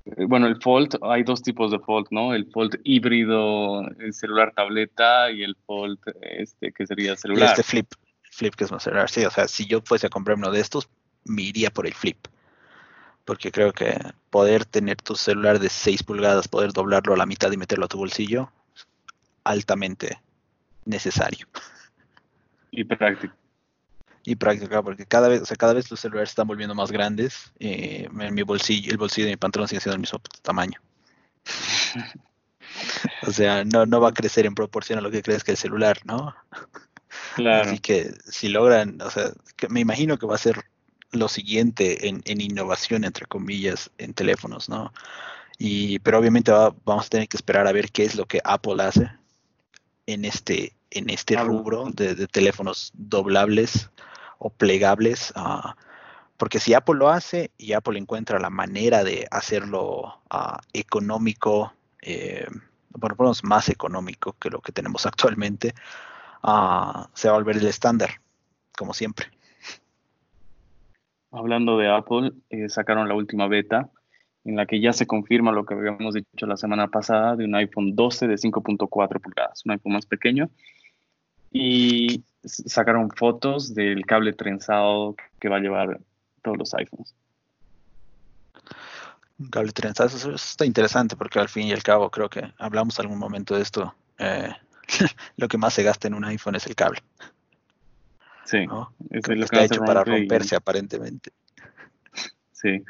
bueno, 0.04 0.46
el 0.46 0.60
Fold, 0.60 0.98
hay 1.02 1.22
dos 1.22 1.42
tipos 1.42 1.70
de 1.70 1.78
Fold, 1.78 2.08
¿no? 2.10 2.34
El 2.34 2.46
Fold 2.50 2.80
híbrido, 2.84 3.86
el 3.98 4.12
celular 4.12 4.52
tableta 4.54 5.30
y 5.30 5.42
el 5.42 5.56
Fold 5.66 5.98
este 6.20 6.72
que 6.72 6.86
sería 6.86 7.16
celular. 7.16 7.50
Este 7.50 7.62
Flip, 7.62 7.86
Flip 8.30 8.54
que 8.54 8.64
es 8.64 8.72
más 8.72 8.82
celular, 8.82 9.08
sí, 9.08 9.24
o 9.24 9.30
sea, 9.30 9.48
si 9.48 9.66
yo 9.66 9.80
fuese 9.80 10.06
a 10.06 10.10
comprar 10.10 10.36
uno 10.36 10.50
de 10.50 10.60
estos, 10.60 10.88
me 11.24 11.42
iría 11.42 11.70
por 11.70 11.86
el 11.86 11.94
Flip. 11.94 12.18
Porque 13.24 13.50
creo 13.50 13.72
que 13.72 13.98
poder 14.28 14.66
tener 14.66 14.96
tu 14.96 15.14
celular 15.14 15.58
de 15.58 15.70
6 15.70 16.02
pulgadas, 16.02 16.46
poder 16.46 16.72
doblarlo 16.72 17.14
a 17.14 17.16
la 17.16 17.24
mitad 17.24 17.50
y 17.50 17.56
meterlo 17.56 17.86
a 17.86 17.88
tu 17.88 17.96
bolsillo, 17.96 18.52
altamente 19.44 20.20
necesario. 20.84 21.46
Y 22.70 22.84
práctico 22.84 23.34
y 24.24 24.36
práctica, 24.36 24.82
porque 24.82 25.06
cada 25.06 25.28
vez, 25.28 25.42
o 25.42 25.46
sea, 25.46 25.56
cada 25.56 25.74
vez 25.74 25.90
los 25.90 26.00
celulares 26.00 26.30
están 26.30 26.46
volviendo 26.46 26.74
más 26.74 26.90
grandes. 26.90 27.52
Eh, 27.58 28.08
en 28.18 28.34
mi 28.34 28.42
bolsillo, 28.42 28.90
el 28.90 28.96
bolsillo 28.96 29.26
de 29.26 29.32
mi 29.32 29.36
pantalón 29.36 29.68
sigue 29.68 29.80
siendo 29.80 29.96
el 29.96 30.00
mismo 30.00 30.20
tamaño. 30.42 30.80
o 33.26 33.30
sea, 33.30 33.64
no, 33.64 33.84
no 33.84 34.00
va 34.00 34.08
a 34.08 34.14
crecer 34.14 34.46
en 34.46 34.54
proporción 34.54 34.98
a 34.98 35.02
lo 35.02 35.10
que 35.10 35.22
crees 35.22 35.44
que 35.44 35.50
el 35.50 35.58
celular, 35.58 35.98
¿no? 36.04 36.34
Claro. 37.36 37.68
Así 37.68 37.78
que 37.80 38.14
si 38.24 38.48
logran, 38.48 39.00
o 39.02 39.10
sea, 39.10 39.32
me 39.68 39.80
imagino 39.80 40.18
que 40.18 40.26
va 40.26 40.36
a 40.36 40.38
ser 40.38 40.64
lo 41.12 41.28
siguiente 41.28 42.08
en, 42.08 42.22
en 42.24 42.40
innovación, 42.40 43.04
entre 43.04 43.26
comillas, 43.26 43.90
en 43.98 44.14
teléfonos, 44.14 44.68
¿no? 44.68 44.92
Y, 45.58 45.98
pero 46.00 46.18
obviamente 46.18 46.50
vamos 46.84 47.06
a 47.06 47.10
tener 47.10 47.28
que 47.28 47.36
esperar 47.36 47.66
a 47.66 47.72
ver 47.72 47.92
qué 47.92 48.04
es 48.04 48.16
lo 48.16 48.26
que 48.26 48.40
Apple 48.42 48.82
hace 48.82 49.10
en 50.06 50.24
este, 50.24 50.74
en 50.90 51.10
este 51.10 51.36
rubro 51.36 51.90
de, 51.92 52.14
de 52.14 52.26
teléfonos 52.26 52.90
doblables 52.94 53.90
o 54.38 54.50
plegables, 54.50 55.32
porque 56.36 56.58
si 56.58 56.74
Apple 56.74 56.96
lo 56.96 57.08
hace 57.08 57.50
y 57.58 57.72
Apple 57.72 57.98
encuentra 57.98 58.38
la 58.38 58.50
manera 58.50 59.04
de 59.04 59.26
hacerlo 59.30 60.20
económico, 60.72 61.72
eh, 62.02 62.46
por 63.00 63.12
lo 63.12 63.24
menos 63.24 63.44
más 63.44 63.68
económico 63.68 64.34
que 64.38 64.50
lo 64.50 64.60
que 64.60 64.72
tenemos 64.72 65.06
actualmente, 65.06 65.74
se 67.14 67.28
va 67.28 67.34
a 67.34 67.38
volver 67.38 67.56
el 67.56 67.66
estándar, 67.66 68.10
como 68.76 68.92
siempre. 68.92 69.26
Hablando 71.30 71.78
de 71.78 71.90
Apple, 71.90 72.32
eh, 72.50 72.68
sacaron 72.68 73.08
la 73.08 73.14
última 73.14 73.48
beta 73.48 73.90
en 74.44 74.56
la 74.56 74.66
que 74.66 74.80
ya 74.80 74.92
se 74.92 75.06
confirma 75.06 75.52
lo 75.52 75.64
que 75.64 75.74
habíamos 75.74 76.14
dicho 76.14 76.46
la 76.46 76.56
semana 76.56 76.88
pasada 76.88 77.34
de 77.34 77.44
un 77.44 77.54
iPhone 77.54 77.96
12 77.96 78.28
de 78.28 78.34
5.4 78.34 79.20
pulgadas, 79.20 79.62
un 79.64 79.72
iPhone 79.72 79.94
más 79.94 80.06
pequeño. 80.06 80.50
Y 81.50 82.22
sacaron 82.44 83.10
fotos 83.10 83.74
del 83.74 84.04
cable 84.06 84.32
trenzado 84.32 85.16
que 85.40 85.48
va 85.48 85.56
a 85.56 85.60
llevar 85.60 86.00
todos 86.42 86.58
los 86.58 86.74
iPhones. 86.74 87.14
Un 89.38 89.48
cable 89.48 89.72
trenzado, 89.72 90.08
eso, 90.08 90.34
está 90.34 90.64
interesante 90.64 91.16
porque 91.16 91.38
al 91.38 91.48
fin 91.48 91.66
y 91.66 91.72
al 91.72 91.82
cabo 91.82 92.10
creo 92.10 92.28
que 92.28 92.52
hablamos 92.58 93.00
algún 93.00 93.18
momento 93.18 93.56
de 93.56 93.62
esto. 93.62 93.94
Eh, 94.18 94.50
lo 95.36 95.48
que 95.48 95.58
más 95.58 95.74
se 95.74 95.82
gasta 95.82 96.08
en 96.08 96.14
un 96.14 96.24
iPhone 96.24 96.54
es 96.54 96.66
el 96.66 96.74
cable. 96.74 97.00
Sí, 98.44 98.66
es 99.10 99.28
lo 99.28 99.34
que 99.34 99.44
está 99.44 99.64
hecho 99.64 99.80
para 99.82 100.04
romperse 100.04 100.56
aparentemente. 100.56 101.30
Sí. 102.52 102.82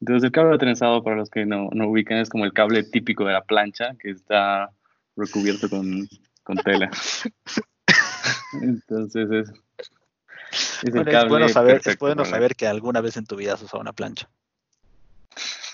Entonces 0.00 0.24
el 0.24 0.30
cable 0.30 0.56
trenzado, 0.56 1.02
para 1.02 1.16
los 1.16 1.30
que 1.30 1.46
no, 1.46 1.68
no 1.72 1.88
ubican, 1.88 2.18
es 2.18 2.28
como 2.28 2.44
el 2.44 2.52
cable 2.52 2.84
típico 2.84 3.24
de 3.24 3.32
la 3.32 3.42
plancha 3.42 3.96
que 3.98 4.10
está 4.10 4.70
recubierto 5.16 5.68
con, 5.68 6.06
con 6.44 6.56
tela. 6.58 6.90
Entonces 8.52 9.30
es, 9.30 9.52
es, 10.82 11.28
bueno 11.28 11.48
saber, 11.48 11.80
es 11.84 11.98
bueno 11.98 12.24
saber 12.24 12.54
que 12.54 12.66
alguna 12.66 13.00
vez 13.00 13.16
en 13.16 13.26
tu 13.26 13.36
vida 13.36 13.54
has 13.54 13.62
usado 13.62 13.80
una 13.80 13.92
plancha. 13.92 14.28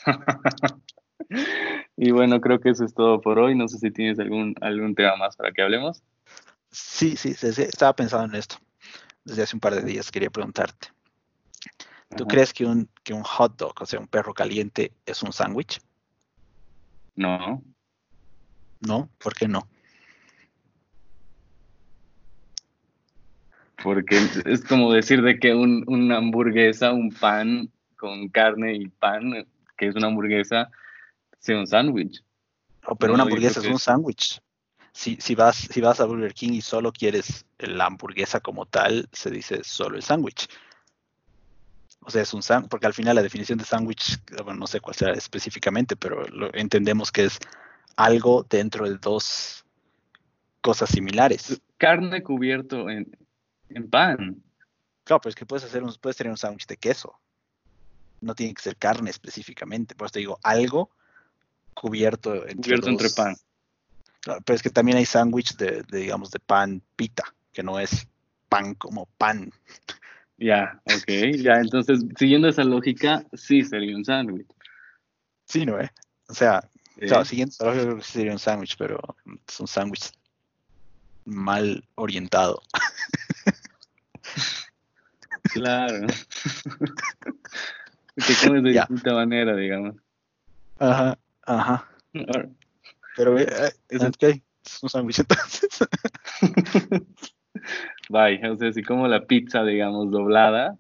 y 1.97 2.11
bueno, 2.11 2.41
creo 2.41 2.61
que 2.61 2.71
eso 2.71 2.85
es 2.85 2.95
todo 2.95 3.21
por 3.21 3.39
hoy. 3.39 3.55
No 3.55 3.69
sé 3.69 3.79
si 3.79 3.91
tienes 3.91 4.19
algún, 4.19 4.55
algún 4.61 4.95
tema 4.95 5.17
más 5.17 5.37
para 5.37 5.53
que 5.53 5.63
hablemos. 5.63 6.03
Sí, 6.71 7.17
sí, 7.17 7.35
estaba 7.41 7.95
pensando 7.95 8.33
en 8.33 8.35
esto. 8.35 8.57
Desde 9.25 9.43
hace 9.43 9.57
un 9.57 9.61
par 9.61 9.75
de 9.75 9.83
días 9.83 10.11
quería 10.11 10.31
preguntarte. 10.31 10.89
¿Tú 12.17 12.27
crees 12.27 12.53
que 12.53 12.67
un, 12.67 12.91
que 13.05 13.15
un 13.15 13.23
hot 13.23 13.57
dog, 13.57 13.75
o 13.81 13.87
sea, 13.87 14.01
un 14.01 14.07
perro 14.07 14.35
caliente, 14.35 14.93
es 15.07 15.23
un 15.23 15.33
sándwich? 15.33 15.81
No. 17.15 17.63
¿No? 18.81 19.09
¿Por 19.19 19.35
qué 19.35 19.49
no? 19.49 19.69
Porque 23.83 24.19
es 24.45 24.65
como 24.65 24.93
decir 24.93 25.23
de 25.23 25.39
que 25.39 25.55
un, 25.55 25.85
una 25.87 26.19
hamburguesa, 26.19 26.93
un 26.93 27.11
pan 27.11 27.71
con 27.97 28.29
carne 28.29 28.75
y 28.75 28.89
pan, 28.89 29.47
que 29.77 29.87
es 29.89 29.95
una 29.95 30.09
hamburguesa, 30.09 30.71
sea 31.39 31.59
un 31.59 31.67
sándwich. 31.67 32.23
Oh, 32.87 32.97
pero 32.97 33.15
una 33.15 33.23
hamburguesa 33.23 33.61
es 33.61 33.67
un 33.67 33.79
sándwich. 33.79 34.41
Si, 34.93 35.17
si, 35.21 35.35
vas, 35.35 35.57
si 35.57 35.81
vas 35.81 36.01
a 36.01 36.05
Burger 36.05 36.35
King 36.35 36.53
y 36.53 36.61
solo 36.61 36.93
quieres 36.93 37.47
la 37.59 37.87
hamburguesa 37.87 38.41
como 38.41 38.67
tal, 38.67 39.09
se 39.13 39.31
dice 39.31 39.63
solo 39.65 39.97
el 39.97 40.03
sándwich. 40.03 40.49
O 42.01 42.11
sea, 42.11 42.23
es 42.23 42.35
un 42.35 42.43
sándwich, 42.43 42.71
porque 42.71 42.87
al 42.87 42.95
final 42.95 43.15
la 43.15 43.23
definición 43.23 43.59
de 43.59 43.65
sándwich, 43.65 44.19
bueno, 44.45 44.61
no 44.61 44.67
sé 44.67 44.81
cuál 44.81 44.97
será 44.97 45.13
específicamente, 45.13 45.97
pero 45.97 46.25
lo, 46.25 46.53
entendemos 46.55 47.11
que 47.11 47.25
es 47.25 47.39
algo 47.97 48.45
dentro 48.49 48.89
de 48.89 48.99
dos 48.99 49.65
cosas 50.61 50.91
similares. 50.91 51.61
Carne 51.79 52.23
cubierto 52.23 52.91
en, 52.91 53.17
en 53.75 53.89
pan. 53.89 54.43
Claro, 55.05 55.21
pero 55.21 55.31
es 55.31 55.35
que 55.35 55.47
puedes 55.47 55.65
hacer 55.65 55.83
un, 55.83 55.95
puedes 56.01 56.17
tener 56.17 56.31
un 56.31 56.37
sándwich 56.37 56.67
de 56.67 56.77
queso. 56.77 57.19
No 58.21 58.35
tiene 58.35 58.55
que 58.55 58.63
ser 58.63 58.77
carne 58.77 59.11
específicamente. 59.11 59.95
Por 59.95 60.07
eso 60.07 60.13
te 60.13 60.21
digo, 60.21 60.39
algo 60.43 60.91
cubierto 61.75 62.35
entre, 62.47 62.55
cubierto 62.55 62.89
entre 62.89 63.11
pan. 63.11 63.37
Claro, 64.21 64.41
pero 64.45 64.55
es 64.55 64.63
que 64.63 64.71
también 64.71 64.99
hay 64.99 65.05
sándwich 65.05 65.57
de, 65.57 65.83
digamos, 65.91 66.31
de 66.31 66.39
pan 66.39 66.81
pita, 66.95 67.35
que 67.53 67.63
no 67.63 67.81
es 67.81 68.07
pan 68.49 68.75
como 68.75 69.07
pan. 69.19 69.53
Ya, 70.39 70.81
ok, 70.85 71.37
ya, 71.39 71.55
entonces, 71.55 72.05
siguiendo 72.17 72.49
esa 72.49 72.65
lógica, 72.65 73.25
sí 73.33 73.63
sería 73.63 73.97
un 73.97 74.05
sándwich. 74.05 74.47
Sí, 75.45 75.67
¿no? 75.67 75.81
Eh? 75.81 75.91
O 76.29 76.35
sea, 76.35 76.69
claro, 76.99 77.25
siguiendo 77.25 77.53
esa 77.53 77.65
lógica, 77.65 78.03
sí 78.03 78.13
sería 78.13 78.33
un 78.33 78.39
sándwich, 78.39 78.77
pero 78.77 79.01
es 79.49 79.59
un 79.59 79.67
sándwich 79.67 80.13
mal 81.25 81.85
orientado. 81.97 82.63
Claro. 85.53 86.07
que 88.17 88.35
comes 88.47 88.63
de 88.63 88.71
distinta 88.71 89.15
manera, 89.15 89.57
digamos. 89.57 89.97
Ajá, 90.79 91.19
ajá. 91.43 91.89
Pero 93.17 93.39
eh, 93.39 93.47
eh, 93.49 93.73
es, 93.89 94.03
okay. 94.03 94.43
es 94.65 94.83
un 94.83 94.89
sándwich 94.89 95.21
entonces. 95.21 95.79
Bye. 98.09 98.41
O 98.49 98.57
sea, 98.57 98.73
si 98.73 98.83
como 98.83 99.09
la 99.09 99.25
pizza, 99.27 99.65
digamos, 99.65 100.11
doblada, 100.11 100.77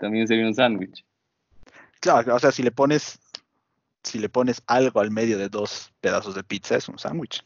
también 0.00 0.26
sería 0.26 0.46
un 0.46 0.54
sándwich. 0.54 1.04
Claro, 2.00 2.34
o 2.34 2.38
sea, 2.38 2.52
si 2.52 2.62
le 2.62 2.70
pones 2.70 3.18
si 4.02 4.18
le 4.18 4.28
pones 4.28 4.62
algo 4.66 5.00
al 5.00 5.10
medio 5.10 5.38
de 5.38 5.48
dos 5.48 5.92
pedazos 6.00 6.34
de 6.34 6.44
pizza, 6.44 6.76
es 6.76 6.88
un 6.88 6.98
sándwich. 6.98 7.44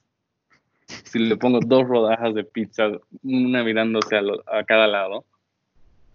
Si 0.87 1.19
le 1.19 1.37
pongo 1.37 1.61
dos 1.61 1.87
rodajas 1.87 2.35
de 2.35 2.45
pizza, 2.45 2.89
una 3.23 3.65
mirándose 3.65 4.17
a, 4.17 4.23
a 4.59 4.65
cada 4.65 4.87
lado, 4.87 5.25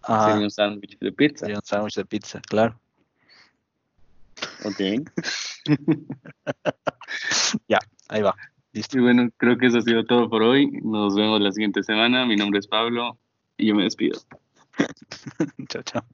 Sería 0.07 0.43
un 0.43 0.51
sándwich 0.51 0.97
de 0.99 1.11
pizza. 1.11 1.39
Sería 1.39 1.57
un 1.57 1.65
sándwich 1.65 1.95
de 1.95 2.05
pizza, 2.05 2.41
claro. 2.47 2.79
Ok. 4.63 4.79
ya, 7.67 7.79
ahí 8.07 8.21
va. 8.21 8.35
Listo. 8.71 8.97
Y 8.97 9.01
bueno, 9.01 9.29
creo 9.37 9.57
que 9.57 9.67
eso 9.67 9.79
ha 9.79 9.81
sido 9.81 10.05
todo 10.05 10.29
por 10.29 10.43
hoy. 10.43 10.69
Nos 10.83 11.15
vemos 11.15 11.41
la 11.41 11.51
siguiente 11.51 11.83
semana. 11.83 12.25
Mi 12.25 12.35
nombre 12.35 12.59
es 12.59 12.67
Pablo 12.67 13.17
y 13.57 13.67
yo 13.67 13.75
me 13.75 13.83
despido. 13.83 14.19
chao, 15.67 15.83
chao. 15.83 16.05